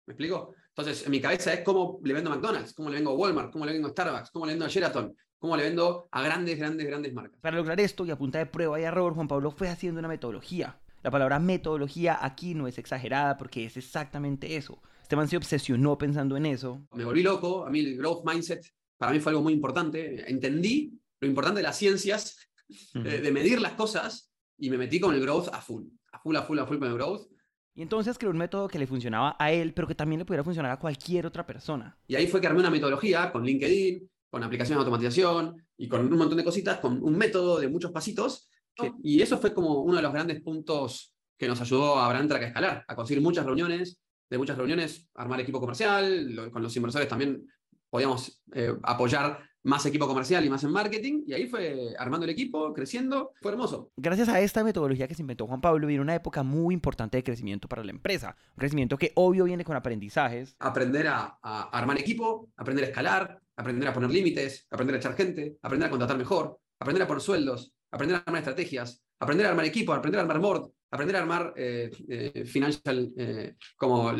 [0.07, 0.55] ¿Me explico?
[0.77, 3.53] Entonces, en mi cabeza es cómo le vendo a McDonald's, cómo le vendo a Walmart,
[3.53, 6.59] cómo le vendo a Starbucks, cómo le vendo a Sheraton, cómo le vendo a grandes,
[6.59, 7.41] grandes, grandes marcas.
[7.41, 10.09] Para lograr esto y a punta de prueba y error, Juan Pablo fue haciendo una
[10.09, 10.79] metodología.
[11.03, 14.81] La palabra metodología aquí no es exagerada porque es exactamente eso.
[15.03, 16.87] Este man se obsesionó pensando en eso.
[16.95, 18.65] me volví loco, a mí el growth mindset
[19.01, 20.31] para mí fue algo muy importante.
[20.31, 22.37] Entendí lo importante de las ciencias,
[22.95, 25.85] eh, de medir las cosas, y me metí con el growth a full.
[26.13, 27.27] A full, a full, a full con el growth.
[27.75, 30.45] Y entonces creó un método que le funcionaba a él, pero que también le pudiera
[30.45, 31.97] funcionar a cualquier otra persona.
[32.07, 36.01] Y ahí fue que armé una metodología con LinkedIn, con aplicaciones de automatización y con
[36.13, 38.47] un montón de cositas, con un método de muchos pasitos.
[38.77, 42.43] que- y eso fue como uno de los grandes puntos que nos ayudó a Brantrack
[42.45, 44.01] a escalar, a conseguir muchas reuniones,
[44.31, 47.45] de muchas reuniones, armar equipo comercial, lo- con los inversores también
[47.91, 52.31] podíamos eh, apoyar más equipo comercial y más en marketing, y ahí fue armando el
[52.31, 53.91] equipo, creciendo, fue hermoso.
[53.97, 57.25] Gracias a esta metodología que se inventó Juan Pablo, viene una época muy importante de
[57.25, 58.37] crecimiento para la empresa.
[58.51, 63.41] Un crecimiento que obvio viene con aprendizajes, Aprender a, a armar equipo, aprender a escalar,
[63.57, 67.21] aprender a poner límites, aprender a echar gente, aprender a contratar mejor, aprender a poner
[67.21, 71.21] sueldos, aprender a armar estrategias, aprender a armar equipo, aprender a armar board, aprender a
[71.21, 74.13] armar eh, eh, financial, eh, como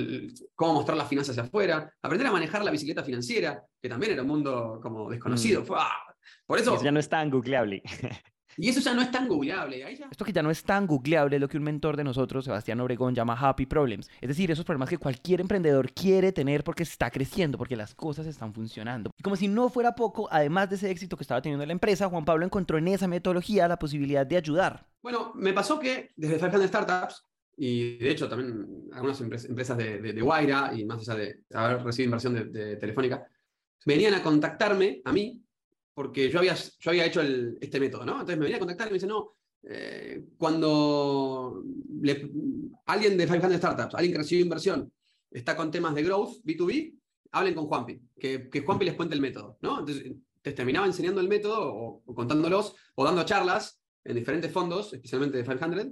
[0.55, 4.23] cómo mostrar las finanzas hacia afuera, aprender a manejar la bicicleta financiera, que también era
[4.23, 5.63] un mundo como desconocido.
[5.63, 5.67] Mm.
[6.47, 7.83] Por eso, Eso ya no es tan googleable.
[8.61, 9.85] y eso ya no es tan googleable.
[9.85, 12.05] Ahí ya Esto que ya no es tan googleable es lo que un mentor de
[12.05, 14.09] nosotros, Sebastián Obregón, llama happy problems.
[14.21, 18.27] Es decir, esos problemas que cualquier emprendedor quiere tener porque está creciendo, porque las cosas
[18.27, 19.11] están funcionando.
[19.17, 22.09] Y como si no fuera poco, además de ese éxito que estaba teniendo la empresa,
[22.09, 24.87] Juan Pablo encontró en esa metodología la posibilidad de ayudar.
[25.03, 27.25] Bueno, me pasó que desde 500 Startups,
[27.57, 31.41] y de hecho también algunas empres- empresas de, de, de Guaira, y más allá de
[31.55, 33.27] haber recibido inversión de, de Telefónica,
[33.87, 35.43] venían a contactarme a mí,
[35.95, 37.21] porque yo había, yo había hecho
[37.61, 38.13] este método, ¿no?
[38.13, 41.63] Entonces me venían a contactar y me dicen, no, eh, cuando
[42.87, 44.93] alguien de 500 Startups, alguien que recibió inversión,
[45.31, 46.95] está con temas de growth, B2B,
[47.33, 49.81] hablen con Juanpi, que, que Juanpi les cuente el método, ¿no?
[49.81, 50.13] Entonces
[50.43, 55.37] te terminaba enseñando el método o, o contándolos o dando charlas en diferentes fondos, especialmente
[55.37, 55.87] de 500,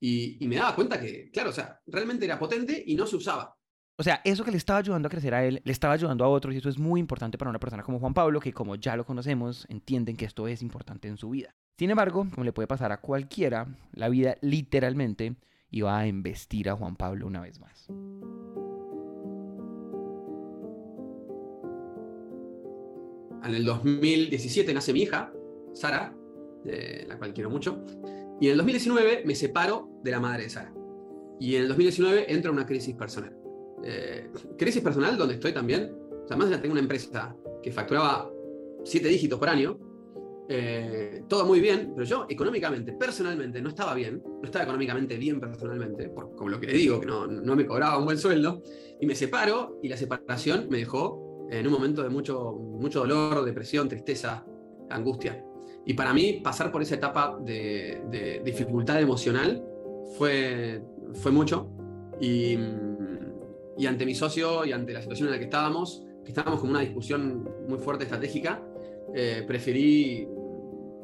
[0.00, 3.16] Y, y me daba cuenta que, claro, o sea, realmente era potente y no se
[3.16, 3.55] usaba.
[3.98, 6.28] O sea, eso que le estaba ayudando a crecer a él, le estaba ayudando a
[6.28, 8.94] otros y eso es muy importante para una persona como Juan Pablo, que como ya
[8.94, 11.54] lo conocemos, entienden que esto es importante en su vida.
[11.78, 15.36] Sin embargo, como le puede pasar a cualquiera, la vida literalmente
[15.70, 17.88] iba a embestir a Juan Pablo una vez más.
[23.44, 25.32] En el 2017 nace mi hija,
[25.72, 26.14] Sara,
[26.64, 27.82] de la cual quiero mucho.
[28.42, 30.74] Y en el 2019 me separo de la madre de Sara.
[31.40, 33.45] Y en el 2019 entro en una crisis personal.
[33.84, 35.92] Eh, crisis personal donde estoy también.
[36.24, 38.30] O sea, tengo una empresa que facturaba
[38.84, 39.78] siete dígitos por año.
[40.48, 44.22] eh, todo muy bien, pero yo económicamente, personalmente, no estaba bien.
[44.24, 47.66] No estaba económicamente bien personalmente, por, como lo que le digo, que no, no me
[47.66, 48.62] cobraba un buen sueldo.
[49.00, 53.44] Y me separo y la separación me dejó en un momento de mucho, mucho dolor,
[53.44, 54.44] depresión, tristeza,
[54.90, 55.44] angustia.
[55.84, 59.64] Y para mí, pasar por esa etapa de, de dificultad emocional
[60.16, 60.82] fue,
[61.14, 61.70] fue mucho.
[62.20, 62.56] Y,
[63.78, 66.70] y, ante mi socio y ante la situación en la que estábamos, que estábamos con
[66.70, 68.62] una discusión muy fuerte estratégica,
[69.14, 70.26] eh, preferí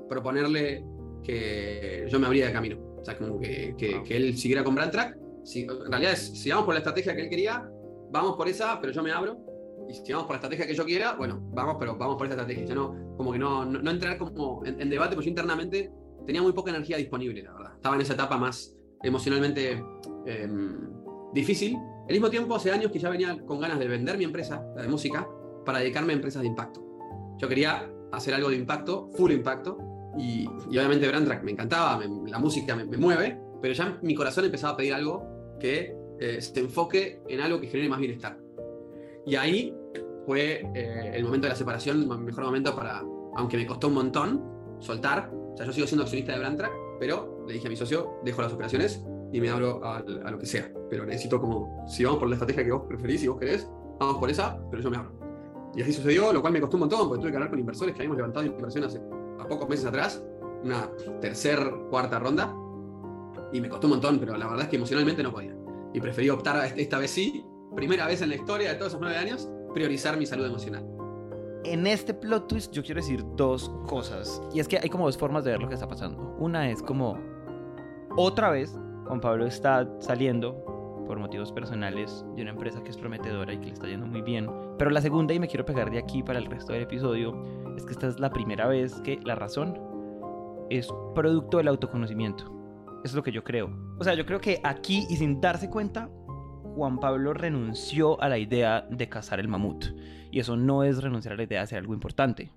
[0.08, 0.84] proponerle
[1.22, 2.78] que yo me abría de camino.
[2.98, 5.18] O sea, como que, que, que él siguiera con Brand Track.
[5.44, 7.68] Si, en realidad, si vamos por la estrategia que él quería,
[8.10, 9.52] vamos por esa, pero yo me abro
[9.88, 12.34] y si vamos por la estrategia que yo quiera, bueno, vamos, pero vamos por esa
[12.34, 12.64] estrategia.
[12.64, 15.90] Ya no, como que no, no, no entrar como en, en, debate, porque yo internamente
[16.26, 17.72] tenía muy poca energía disponible, la verdad.
[17.74, 19.82] Estaba en esa etapa más emocionalmente
[20.26, 20.48] eh,
[21.32, 21.76] difícil.
[22.03, 24.82] Al mismo tiempo, hace años que ya venía con ganas de vender mi empresa, la
[24.82, 25.28] de música,
[25.64, 26.82] para dedicarme a empresas de impacto.
[27.38, 29.78] Yo quería hacer algo de impacto, full impacto,
[30.18, 34.44] y, y obviamente Brandtrack me encantaba, la música me, me, mueve, pero ya mi corazón
[34.44, 38.38] empezaba a pedir algo que eh, se enfoque en algo que genere más bienestar.
[39.24, 39.74] Y ahí
[40.26, 43.03] fue eh, el momento de la separación, el mejor momento para,
[43.36, 44.44] aunque me costó un montón,
[44.80, 45.30] soltar.
[45.32, 48.42] O sea, yo sigo siendo accionista de Brandtrack, pero le dije a mi socio, dejo
[48.42, 50.70] las operaciones y me abro a, a, lo que sea.
[50.91, 53.68] Pero necesito como, si vamos por la estrategia que vos preferís, si vos querés,
[53.99, 55.12] vamos por esa, pero yo me abro.
[55.74, 57.95] Y así sucedió, lo cual me costó un montón, porque tuve que hablar con inversores
[57.95, 59.01] que habíamos levantado inversión hace
[59.41, 60.22] a pocos meses atrás,
[60.62, 61.59] una tercer,
[61.89, 62.55] cuarta ronda,
[63.53, 65.57] y me costó un montón, pero la verdad es que emocionalmente no podía.
[65.95, 69.16] Y preferí optar esta vez sí, primera vez en la historia de todos esos nueve
[69.16, 70.87] años, priorizar mi salud emocional.
[71.64, 74.43] En este plot twist yo quiero decir dos cosas.
[74.53, 76.35] Y es que hay como dos formas de ver lo que está pasando.
[76.39, 77.18] Una es como,
[78.16, 78.74] otra vez,
[79.07, 80.64] Juan Pablo está saliendo
[81.07, 84.22] por motivos personales de una empresa que es prometedora y que le está yendo muy
[84.22, 84.48] bien.
[84.78, 87.34] Pero la segunda, y me quiero pegar de aquí para el resto del episodio,
[87.76, 89.78] es que esta es la primera vez que la razón
[90.70, 92.50] es producto del autoconocimiento.
[93.05, 93.70] Es lo que yo creo.
[93.98, 96.09] O sea, yo creo que aquí y sin darse cuenta,
[96.74, 99.84] Juan Pablo renunció a la idea de cazar el mamut.
[100.30, 102.50] Y eso no es renunciar a la idea de hacer algo importante.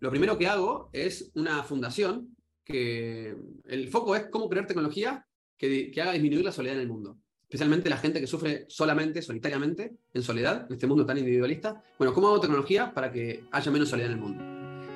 [0.00, 3.34] Lo primero que hago es una fundación que
[3.64, 5.24] el foco es cómo crear tecnología
[5.58, 7.18] que, haga disminuir la soledad en el mundo.
[7.42, 11.82] Especialmente la gente que sufre solamente, solitariamente, en soledad, en este mundo tan individualista.
[11.98, 14.44] Bueno, ¿cómo hago tecnología para que haya menos soledad en el mundo?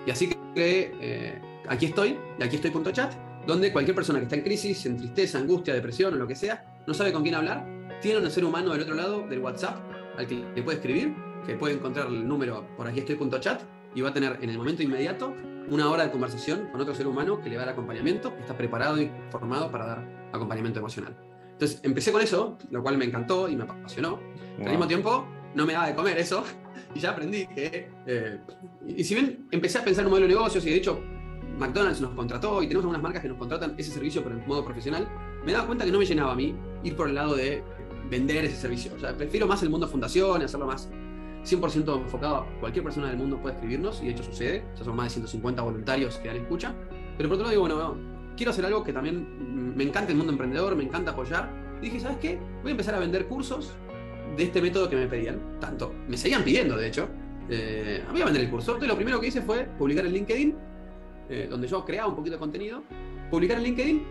[0.07, 3.15] Y así que eh, aquí estoy, y aquí estoy.chat,
[3.47, 6.83] donde cualquier persona que está en crisis, en tristeza, angustia, depresión o lo que sea,
[6.87, 7.67] no sabe con quién hablar,
[8.03, 9.81] tiene un ser humano del otro lado del WhatsApp
[10.17, 11.15] al que le puede escribir,
[11.47, 13.63] que puede encontrar el número por aquí estoy.chat
[13.95, 15.35] y va a tener en el momento inmediato
[15.69, 18.41] una hora de conversación con otro ser humano que le va a dar acompañamiento, que
[18.41, 21.17] está preparado y formado para dar acompañamiento emocional.
[21.53, 24.17] Entonces empecé con eso, lo cual me encantó y me apasionó.
[24.59, 24.67] Wow.
[24.67, 26.45] Al mismo tiempo, no me daba de comer eso
[26.95, 27.91] y ya aprendí que...
[28.07, 28.41] Eh,
[28.87, 31.01] y si bien empecé a pensar en un modelo de negocios y de hecho
[31.59, 34.65] McDonald's nos contrató y tenemos algunas marcas que nos contratan ese servicio por el modo
[34.65, 35.09] profesional,
[35.45, 37.63] me daba cuenta que no me llenaba a mí ir por el lado de
[38.11, 38.93] vender ese servicio.
[38.95, 40.91] O sea, prefiero más el mundo fundación, hacerlo más
[41.45, 44.65] 100% enfocado a cualquier persona del mundo puede escribirnos, y de hecho sucede.
[44.77, 46.75] Ya son más de 150 voluntarios que dan escucha.
[47.17, 47.97] Pero por otro lado digo, bueno,
[48.37, 51.51] quiero hacer algo que también me encanta el mundo emprendedor, me encanta apoyar.
[51.81, 52.39] Y dije, ¿sabes qué?
[52.63, 53.73] Voy a empezar a vender cursos
[54.37, 55.59] de este método que me pedían.
[55.61, 57.09] Tanto, me seguían pidiendo, de hecho.
[57.49, 58.73] Eh, voy a vender el curso.
[58.73, 60.55] Entonces lo primero que hice fue publicar en LinkedIn,
[61.29, 62.83] eh, donde yo creaba un poquito de contenido.
[63.31, 64.03] Publicar en LinkedIn,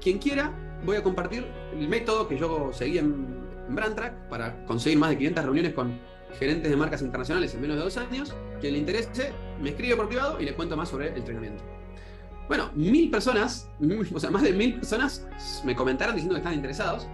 [0.00, 0.52] quien quiera,
[0.84, 1.46] voy a compartir
[1.78, 3.26] el método que yo seguí en,
[3.68, 5.98] en Brandtrack para conseguir más de 500 reuniones con
[6.38, 8.34] gerentes de marcas internacionales en menos de dos años.
[8.60, 11.62] Quien le interese, me escribe por privado y le cuento más sobre el entrenamiento.
[12.48, 13.68] Bueno, mil personas,
[14.14, 15.26] o sea, más de mil personas
[15.64, 17.06] me comentaron diciendo que estaban interesados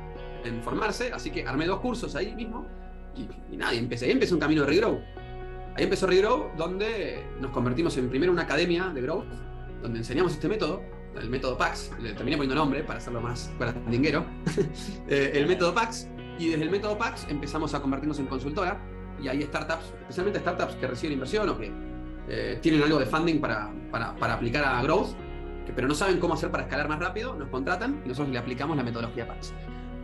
[0.44, 2.66] en formarse, así que armé dos cursos ahí mismo
[3.14, 5.00] y, y nada, y empecé, ahí empezó un camino de Regrow.
[5.76, 9.26] Ahí empezó Regrow, donde nos convertimos en primero una academia de Growth,
[9.82, 10.82] donde enseñamos este método,
[11.20, 14.24] el método PAX, le terminé poniendo nombre para hacerlo más brandinguero,
[15.08, 16.08] el método PAX,
[16.38, 18.80] y desde el método PAX empezamos a convertirnos en consultora,
[19.22, 21.72] y hay startups, especialmente startups que reciben inversión o que
[22.28, 25.14] eh, tienen algo de funding para, para, aplicar a growth,
[25.74, 28.76] pero no saben cómo hacer para escalar más rápido, nos contratan y nosotros le aplicamos
[28.76, 29.52] la metodología PAX.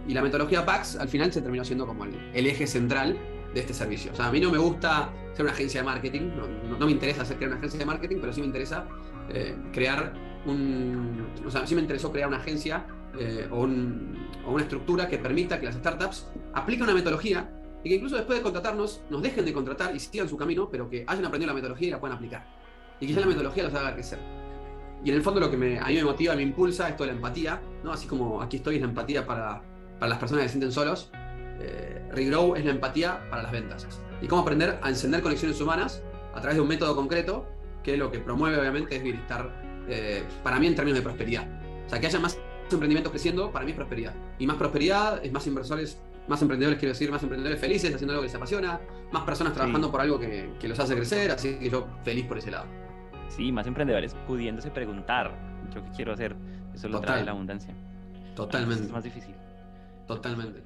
[0.06, 3.18] Y la metodología PAX al final se terminó siendo como el, eje central
[3.52, 4.12] de este servicio.
[4.12, 6.30] O sea, a mí no me gusta ser una agencia de marketing,
[6.78, 8.86] no, me interesa hacer crear una agencia de marketing, pero sí me interesa
[9.30, 10.12] eh, crear
[10.46, 11.26] un...
[11.46, 12.86] O sea, sí me interesó crear una agencia
[13.18, 17.48] eh, o, o una estructura que permita que las startups apliquen una metodología
[17.84, 20.88] y que incluso después de contratarnos nos dejen de contratar y sigan su camino, pero
[20.88, 22.46] que hayan aprendido la metodología y la puedan aplicar.
[22.98, 24.18] Y que ya la metodología los haga crecer.
[25.04, 27.08] Y en el fondo lo que me, a mí me motiva, me impulsa es toda
[27.08, 27.92] la empatía, ¿no?
[27.92, 29.62] Así como aquí estoy es la empatía para,
[29.98, 31.10] para las personas que se sienten solos,
[31.60, 33.86] eh, Regrow es la empatía para las ventas.
[34.22, 36.02] Y cómo aprender a encender conexiones humanas
[36.34, 37.46] a través de un método concreto
[37.82, 41.46] que lo que promueve obviamente es bienestar, eh, para mí en términos de prosperidad.
[41.86, 42.38] O sea, que haya más
[42.70, 44.14] emprendimientos creciendo, para mí es prosperidad.
[44.38, 45.98] Y más prosperidad es más inversores,
[46.28, 48.80] más emprendedores, quiero decir, más emprendedores felices haciendo algo que les apasiona,
[49.12, 52.38] más personas trabajando por algo que, que los hace crecer, así que yo feliz por
[52.38, 52.66] ese lado.
[53.28, 55.32] Sí, más emprendedores pudiéndose preguntar,
[55.74, 56.36] ¿yo qué quiero hacer?
[56.74, 57.26] Eso lo trae Total.
[57.26, 57.74] la abundancia.
[58.34, 59.34] Totalmente, Es más difícil.
[60.06, 60.62] totalmente.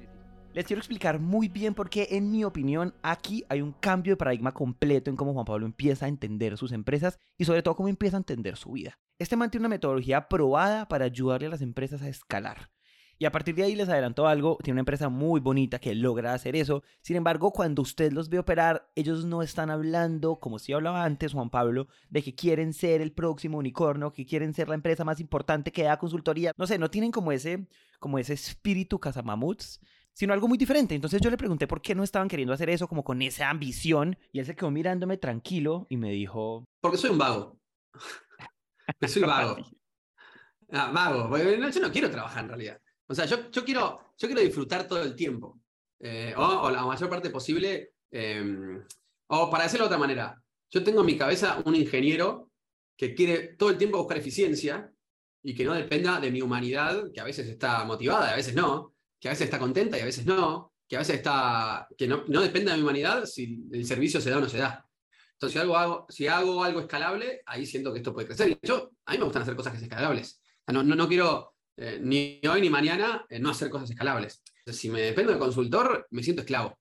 [0.53, 4.17] Les quiero explicar muy bien por qué, en mi opinión, aquí hay un cambio de
[4.17, 7.87] paradigma completo en cómo Juan Pablo empieza a entender sus empresas y sobre todo cómo
[7.87, 8.97] empieza a entender su vida.
[9.19, 12.69] Este man tiene una metodología probada para ayudarle a las empresas a escalar.
[13.21, 16.33] Y a partir de ahí les adelanto algo, tiene una empresa muy bonita que logra
[16.33, 16.83] hacer eso.
[17.01, 21.33] Sin embargo, cuando usted los ve operar, ellos no están hablando, como si hablaba antes
[21.33, 25.19] Juan Pablo, de que quieren ser el próximo unicornio, que quieren ser la empresa más
[25.19, 26.53] importante que da consultoría.
[26.57, 27.67] No sé, no tienen como ese,
[27.99, 29.81] como ese espíritu cazamamuts,
[30.13, 30.95] sino algo muy diferente.
[30.95, 34.17] Entonces yo le pregunté por qué no estaban queriendo hacer eso como con esa ambición
[34.31, 37.59] y él se quedó mirándome tranquilo y me dijo, Porque soy un vago.
[39.07, 39.57] soy vago.
[40.71, 41.27] Ah, vago.
[41.27, 42.81] porque no, yo no quiero trabajar en realidad.
[43.09, 45.59] O sea, yo, yo, quiero, yo quiero disfrutar todo el tiempo.
[45.99, 47.93] Eh, o, o la mayor parte posible.
[48.11, 48.79] eh,
[49.27, 50.41] o para decirlo de otra manera,
[50.71, 52.51] yo tengo en mi cabeza un ingeniero
[52.97, 54.91] que quiere todo el tiempo buscar eficiencia
[55.43, 58.95] y que no dependa de mi humanidad, que a veces está motivada a veces no,
[59.19, 61.87] que a veces está contenta y a veces no, que a veces está.
[61.97, 64.85] que no, no de mi humanidad si el servicio se da o no se da.
[65.33, 68.49] Entonces, si, algo hago, si hago algo escalable, ahí siento que esto puede crecer.
[68.49, 70.41] Y yo, a mí me gustan hacer cosas que sean escalables.
[70.43, 73.89] O sea, no, no, no quiero eh, ni hoy ni mañana eh, no hacer cosas
[73.89, 74.43] escalables.
[74.57, 76.77] Entonces, si me dependo del consultor, me siento esclavo.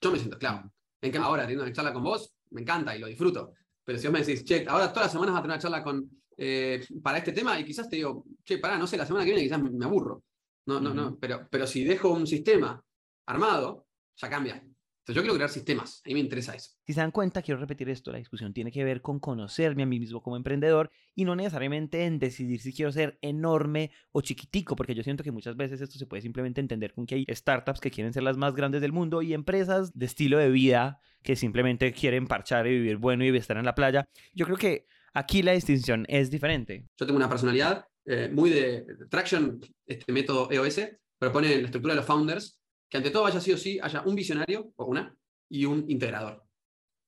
[0.00, 0.72] Yo me siento esclavo.
[1.02, 3.52] En ahora, teniendo una charla con vos, me encanta y lo disfruto.
[3.84, 5.84] Pero si vos me decís, che, ahora todas las semanas vas a tener una charla
[5.84, 9.26] con, eh, para este tema y quizás te digo, che, pará, no sé, la semana
[9.26, 10.24] que viene quizás me aburro.
[10.66, 11.18] No, no, no.
[11.18, 12.82] Pero, pero si dejo un sistema
[13.26, 13.86] armado,
[14.16, 14.62] ya cambia.
[15.08, 16.02] Entonces yo quiero crear sistemas.
[16.04, 16.72] A mí me interesa eso.
[16.86, 19.86] Si se dan cuenta, quiero repetir esto, la discusión tiene que ver con conocerme a
[19.86, 24.76] mí mismo como emprendedor y no necesariamente en decidir si quiero ser enorme o chiquitico,
[24.76, 27.80] porque yo siento que muchas veces esto se puede simplemente entender con que hay startups
[27.80, 31.36] que quieren ser las más grandes del mundo y empresas de estilo de vida que
[31.36, 34.04] simplemente quieren parchar y vivir bueno y estar en la playa.
[34.34, 34.84] Yo creo que
[35.14, 36.84] aquí la distinción es diferente.
[36.98, 40.80] Yo tengo una personalidad eh, muy de Traction, este método EOS,
[41.18, 42.57] propone la estructura de los founders
[42.88, 45.14] que ante todo haya sí o sí haya un visionario o una
[45.48, 46.44] y un integrador.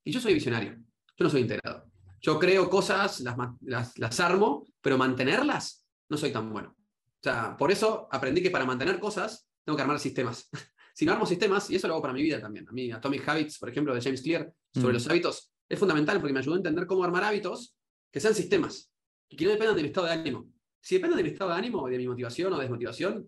[0.04, 0.72] Y yo soy visionario,
[1.16, 1.86] yo no soy integrador.
[2.20, 6.76] Yo creo cosas, las, las, las armo, pero mantenerlas no soy tan bueno.
[6.78, 10.48] O sea, por eso aprendí que para mantener cosas tengo que armar sistemas.
[10.94, 12.68] si no armo sistemas, y eso lo hago para mi vida también.
[12.68, 14.94] A mí, Atomic Habits, por ejemplo, de James Clear, sobre Mm.
[14.94, 17.76] los hábitos, es fundamental porque me ayudó a entender cómo armar hábitos
[18.10, 18.92] que sean sistemas
[19.28, 20.50] y que no dependan de mi estado de ánimo.
[20.80, 23.26] Si depende de mi estado de ánimo, de mi motivación o desmotivación,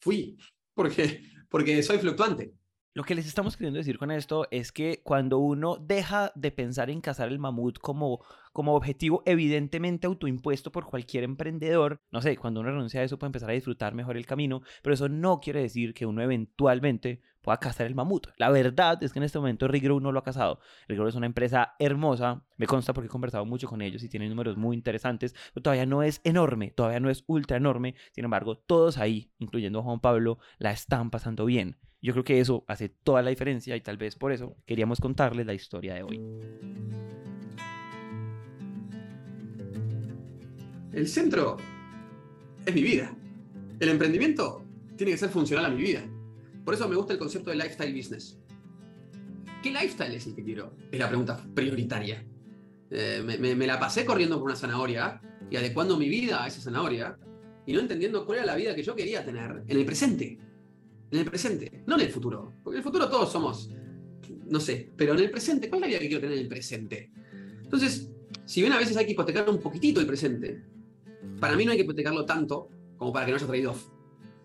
[0.00, 0.36] fui,
[0.74, 2.52] porque, porque soy fluctuante.
[2.96, 6.88] Lo que les estamos queriendo decir con esto es que cuando uno deja de pensar
[6.88, 8.24] en cazar el mamut como,
[8.54, 13.28] como objetivo evidentemente autoimpuesto por cualquier emprendedor, no sé, cuando uno renuncia a eso puede
[13.28, 17.60] empezar a disfrutar mejor el camino, pero eso no quiere decir que uno eventualmente pueda
[17.60, 18.26] cazar el mamut.
[18.38, 20.58] La verdad es que en este momento Regrow no lo ha cazado.
[20.88, 24.30] Regrow es una empresa hermosa, me consta porque he conversado mucho con ellos y tienen
[24.30, 28.58] números muy interesantes, pero todavía no es enorme, todavía no es ultra enorme, sin embargo,
[28.58, 31.76] todos ahí, incluyendo a Juan Pablo, la están pasando bien.
[32.02, 35.46] Yo creo que eso hace toda la diferencia y tal vez por eso queríamos contarles
[35.46, 36.20] la historia de hoy.
[40.92, 41.58] El centro
[42.66, 43.16] es mi vida.
[43.78, 44.64] El emprendimiento
[44.96, 46.02] tiene que ser funcional a mi vida.
[46.66, 48.36] Por eso me gusta el concepto de lifestyle business.
[49.62, 50.72] ¿Qué lifestyle es el que quiero?
[50.90, 52.26] Es la pregunta prioritaria.
[52.90, 57.16] Eh, me, la pasé corriendo por una zanahoria y adecuando mi vida a esa zanahoria
[57.66, 60.40] y no entendiendo cuál era la vida que yo quería tener en el presente.
[61.12, 62.52] En el presente, no en el futuro.
[62.64, 63.70] Porque en el futuro todos somos,
[64.48, 66.48] no sé, pero en el presente, ¿cuál es la vida que quiero tener en el
[66.48, 67.12] presente?
[67.62, 68.10] Entonces,
[68.44, 70.64] si bien a veces hay que hipotecar un poquitito el presente,
[71.38, 73.88] para mí no hay que hipotecarlo tanto como para que no haya trade-off.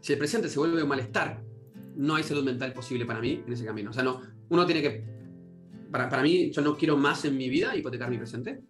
[0.01, 1.49] Si el presente se vuelve un malestar,
[1.95, 3.89] no hay salud mental posible para mí en ese camino.
[3.89, 5.03] O sea, no, uno tiene que.
[5.91, 8.61] Para, para mí, yo no quiero más en mi vida hipotecar mi presente.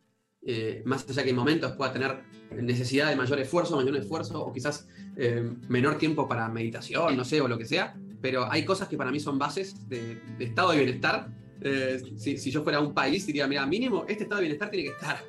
[0.43, 4.51] eh, más allá que en momentos pueda tener necesidad de mayor esfuerzo, mayor esfuerzo, o
[4.51, 8.87] quizás eh, menor tiempo para meditación, no sé, o lo que sea, pero hay cosas
[8.87, 11.29] que para mí son bases de, estado de bienestar.
[11.61, 14.89] Eh, si, si, yo fuera un país, diría, mira, mínimo, este estado de bienestar tiene
[14.89, 15.23] que estar.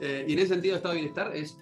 [0.26, 1.58] y en ese sentido, estado de bienestar es,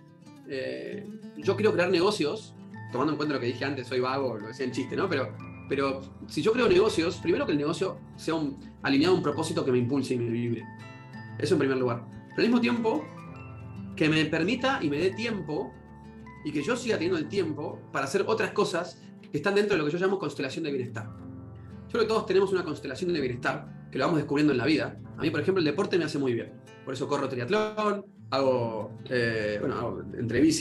[1.38, 2.54] yo quiero crear negocios,
[2.94, 5.08] tomando en cuenta lo que dije antes, soy vago, lo decía en chiste, ¿no?
[5.08, 5.28] Pero
[5.68, 9.64] pero si yo creo negocios, primero que el negocio sea un, alineado a un propósito
[9.64, 10.64] que me impulse y me vibre.
[11.38, 12.04] Eso en primer lugar.
[12.30, 13.04] Pero al mismo tiempo,
[13.96, 15.72] que me permita y me dé tiempo
[16.44, 19.82] y que yo siga teniendo el tiempo para hacer otras cosas que están dentro de
[19.82, 21.06] lo que yo llamo constelación de bienestar.
[21.06, 24.66] Yo creo que todos tenemos una constelación de bienestar que lo vamos descubriendo en la
[24.66, 24.98] vida.
[25.16, 26.52] A mí, por ejemplo, el deporte me hace muy bien.
[26.84, 28.04] Por eso corro triatlón,
[28.34, 30.02] hago, eh, bueno,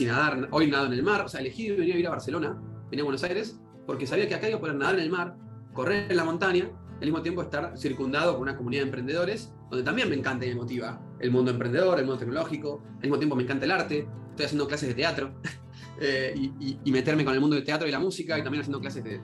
[0.05, 1.25] nadar, hoy nado en el mar.
[1.25, 4.35] O sea, elegí venir a ir a Barcelona, venía a Buenos Aires, porque sabía que
[4.35, 5.35] acá iba a poder nadar en el mar,
[5.73, 9.83] correr en la montaña, al mismo tiempo estar circundado por una comunidad de emprendedores, donde
[9.83, 13.35] también me encanta y me motiva el mundo emprendedor, el mundo tecnológico, al mismo tiempo
[13.35, 15.33] me encanta el arte, estoy haciendo clases de teatro
[15.99, 19.03] eh, y, meterme con el mundo del teatro y la música, y también haciendo clases
[19.03, 19.21] de,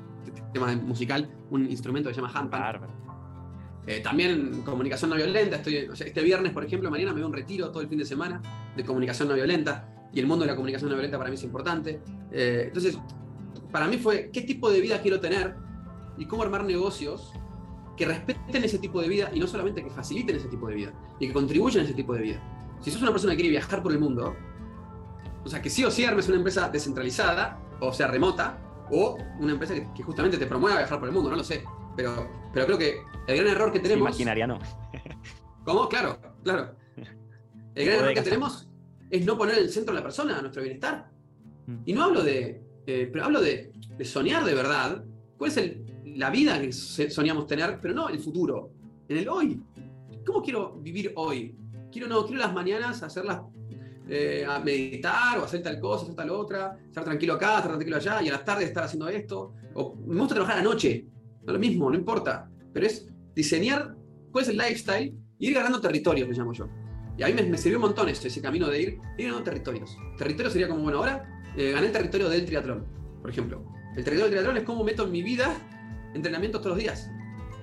[0.53, 2.81] temas musical, un instrumento que se llama handpan.
[3.89, 7.33] Eh, también comunicación no violenta, estoy, este viernes, por ejemplo, mañana me voy a un
[7.33, 8.39] retiro todo el fin de semana
[8.75, 11.43] de comunicación no violenta, y el mundo de la comunicación no violenta para mí es
[11.43, 11.99] importante.
[12.31, 12.99] Eh, entonces,
[13.71, 15.55] para mí fue qué tipo de vida quiero tener
[16.19, 17.33] y cómo armar negocios
[17.97, 20.93] que respeten ese tipo de vida y no solamente que faciliten ese tipo de vida
[21.19, 22.77] y que contribuyan a ese tipo de vida.
[22.81, 24.35] Si sos una persona que quiere viajar por el mundo,
[25.43, 29.53] o sea, que sí o sí armes una empresa descentralizada, o sea, remota, o una
[29.53, 31.63] empresa que, justamente te promueva viajar por el mundo, no lo sé.
[31.95, 34.09] Pero, pero creo que el gran error que tenemos.
[34.09, 34.59] imaginaría no.
[35.65, 35.87] ¿Cómo?
[35.87, 36.75] Claro, claro.
[37.75, 38.67] El gran error que tenemos
[39.09, 41.09] es no poner en el centro a la persona, a nuestro bienestar.
[41.67, 41.77] Mm.
[41.85, 42.61] Y no hablo de.
[42.85, 45.03] Eh, pero hablo de, de soñar de verdad.
[45.37, 48.71] ¿Cuál es el, la vida que soñamos tener, pero no el futuro,
[49.07, 49.61] en el hoy.
[50.25, 51.55] ¿Cómo quiero vivir hoy?
[51.91, 53.41] Quiero, no, quiero las mañanas hacerlas
[54.07, 57.97] eh, a meditar o hacer tal cosa, hacer tal otra, estar tranquilo acá, estar tranquilo
[57.97, 59.53] allá, y a las tardes estar haciendo esto.
[59.75, 61.05] O me gusta trabajar a la noche,
[61.43, 62.49] no lo mismo, no importa.
[62.73, 63.95] Pero es diseñar
[64.31, 66.67] cuál es el lifestyle y ir ganando territorios, me llamo yo.
[67.17, 69.97] Y a mí me, sirvió un montón ese camino de ir, ir ganando territorios.
[70.17, 72.85] Territorio sería como, bueno, ahora eh, gané el territorio del triatlón,
[73.21, 73.65] por ejemplo.
[73.95, 75.53] El territorio del triatlón es cómo meto en mi vida
[76.13, 77.09] entrenamientos todos los días.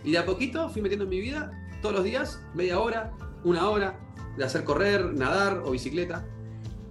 [0.05, 1.51] Y de a poquito fui metiendo en mi vida,
[1.83, 3.12] todos los días, media hora,
[3.45, 3.99] una hora,
[4.37, 6.27] de hacer correr, nadar o bicicleta.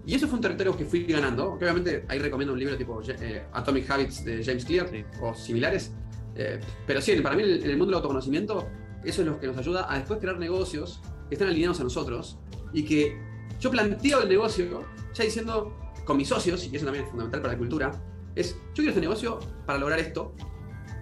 [0.06, 1.54] Y eso fue un territorio que fui ganando.
[1.54, 4.90] obviamente ahí recomiendo un libro tipo eh, Atomic Habits de James Clear
[5.22, 5.92] o similares.
[6.36, 8.68] Eh, pero sí, para mí en el mundo del autoconocimiento,
[9.04, 12.38] eso es lo que nos ayuda a después crear negocios que estén alineados a nosotros
[12.74, 13.18] y que
[13.60, 15.74] yo planteo el negocio ya diciendo
[16.06, 17.92] con mis socios, y eso también es fundamental para la cultura,
[18.36, 20.36] es yo quiero este negocio para lograr esto,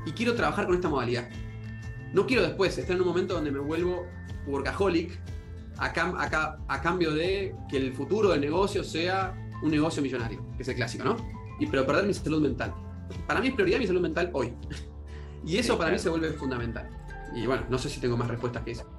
[0.05, 1.29] y quiero trabajar con esta modalidad.
[2.13, 4.05] No quiero después estar en un momento donde me vuelvo
[4.47, 5.19] workaholic
[5.77, 5.85] a,
[6.67, 10.75] a, cambio de que el futuro del negocio sea un negocio millonario, que es el
[10.75, 11.15] clásico, ¿no?
[11.59, 12.73] Y, pero perder mi salud mental.
[13.27, 14.53] Para mí es prioridad mi salud mental hoy.
[15.45, 16.89] Y eso para mí se vuelve fundamental.
[17.35, 18.89] Y bueno, no sé si tengo más respuestas que eso.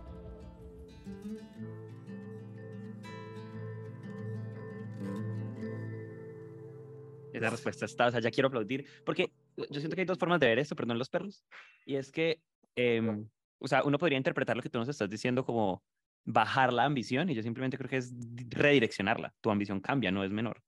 [7.33, 10.39] Esa respuesta está, o sea, ya quiero aplaudir, porque yo siento que hay dos formas
[10.39, 11.45] de ver esto, perdón, los perros,
[11.85, 12.41] y es que,
[12.77, 13.29] em,
[13.59, 15.83] o sea, uno podría interpretar lo que tú nos estás diciendo como
[16.25, 18.13] bajar la ambición, y yo simplemente creo que es
[18.51, 19.35] redireccionarla.
[19.41, 20.63] Tu ambición cambia, no es menor.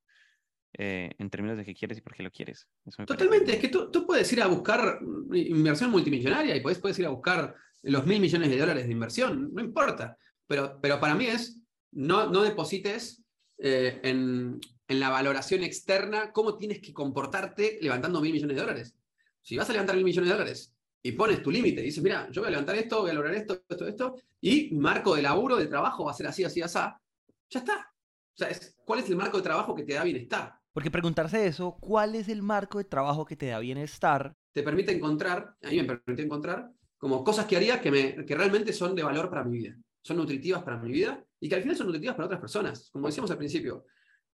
[0.79, 2.69] Eh, en términos de qué quieres y por qué lo quieres.
[3.07, 4.99] Totalmente, es que tú, tú, puedes ir a buscar
[5.33, 9.55] inversión multimillonaria y puedes, puedes ir a buscar los mil millones de dólares de inversión,
[9.55, 10.19] no importa.
[10.47, 11.59] Pero, pero para mí es,
[11.93, 13.25] no, no deposites
[13.57, 18.95] eh, en, en la valoración externa cómo tienes que comportarte levantando mil millones de dólares.
[19.41, 22.43] Si vas a levantar mil millones de dólares y pones tu límite, dices, mira, yo
[22.43, 25.69] voy a levantar esto, voy a lograr esto, esto, esto, y marco de laburo, de
[25.69, 26.79] trabajo va a ser así, así, así,
[27.49, 27.96] ya está.
[28.37, 28.51] O sea,
[28.85, 30.55] ¿cuál es el marco de trabajo que te da bienestar?
[30.75, 34.37] Porque preguntarse eso, ¿cuál es el marco de trabajo que te da bienestar?
[34.53, 38.35] Te permite encontrar, a mí me permite encontrar, como cosas que haría que, me, que
[38.35, 41.63] realmente son de valor para mi vida, son nutritivas para mi vida y que al
[41.63, 42.91] final son nutritivas para otras personas.
[42.93, 43.87] Como decíamos al principio,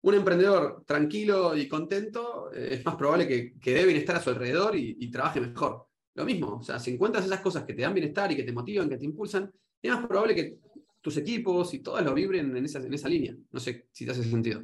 [0.02, 4.30] un emprendedor tranquilo y contento eh, es más probable que, que dé bienestar a su
[4.30, 5.88] alrededor y, trabaje mejor.
[6.14, 8.52] Lo mismo, o sea, si encuentras esas cosas que te dan bienestar y que te
[8.52, 9.50] motivan, que te impulsan,
[9.82, 10.58] es más probable que
[11.08, 13.34] tus equipos y todas lo vibren en esa, en esa línea.
[13.50, 14.62] No sé si te hace sentido.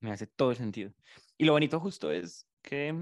[0.00, 0.92] Me hace todo el sentido.
[1.36, 2.94] Y lo bonito justo es que,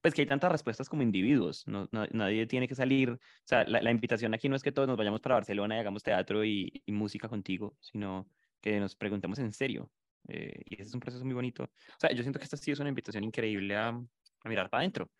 [0.00, 1.66] pues que hay tantas respuestas como individuos.
[1.66, 3.10] No, nadie tiene que salir.
[3.10, 6.02] O sea, la, invitación aquí no es que todos nos vayamos para Barcelona y hagamos
[6.02, 8.28] teatro y música contigo, sino
[8.60, 9.90] que nos preguntemos en serio
[10.28, 11.64] eh, y ese es un proceso muy bonito.
[11.64, 14.80] O sea, yo siento que esta sí es una invitación increíble a, a mirar para
[14.80, 15.10] adentro,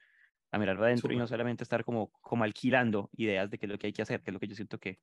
[0.51, 3.73] a mirar para adentro y no solamente estar como, como alquilando ideas de qué es
[3.73, 4.99] lo que hay que hacer, que es lo que yo siento que,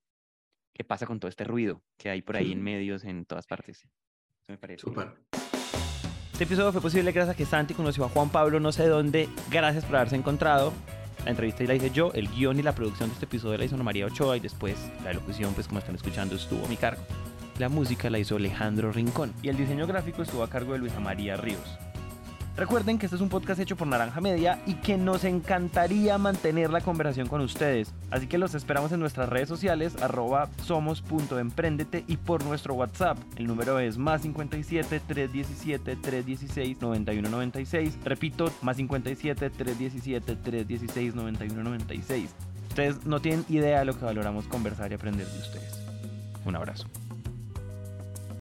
[0.74, 3.88] qué pasa con todo este ruido que hay por ahí en medios, en todas partes.
[4.42, 4.82] Eso me parece.
[4.82, 5.14] Súper.
[6.32, 9.30] Este episodio fue posible gracias a que Santi conoció a Juan Pablo no sé dónde.
[9.52, 10.74] Gracias por haberse encontrado.
[11.24, 13.76] La entrevista la hice yo, el guion y la producción de este episodio la hizo
[13.76, 17.04] Ana María Ochoa y después la locución, pues como están escuchando, estuvo a mi cargo.
[17.60, 21.00] La música la hizo Alejandro Rincón y el diseño gráfico estuvo a cargo de Luisa
[21.00, 21.78] María Ríos.
[22.58, 26.70] Recuerden que este es un podcast hecho por Naranja Media y que nos encantaría mantener
[26.70, 27.94] la conversación con ustedes.
[28.12, 33.18] Así que los esperamos en nuestras redes sociales, arroba somos.emprendete y por nuestro WhatsApp.
[33.38, 37.98] El número es más 57 317 316 9196.
[38.04, 42.30] Repito, más 57 317 316 9196.
[42.70, 45.80] Ustedes no tienen idea de lo que valoramos conversar y aprender de ustedes.
[46.46, 46.88] Un abrazo.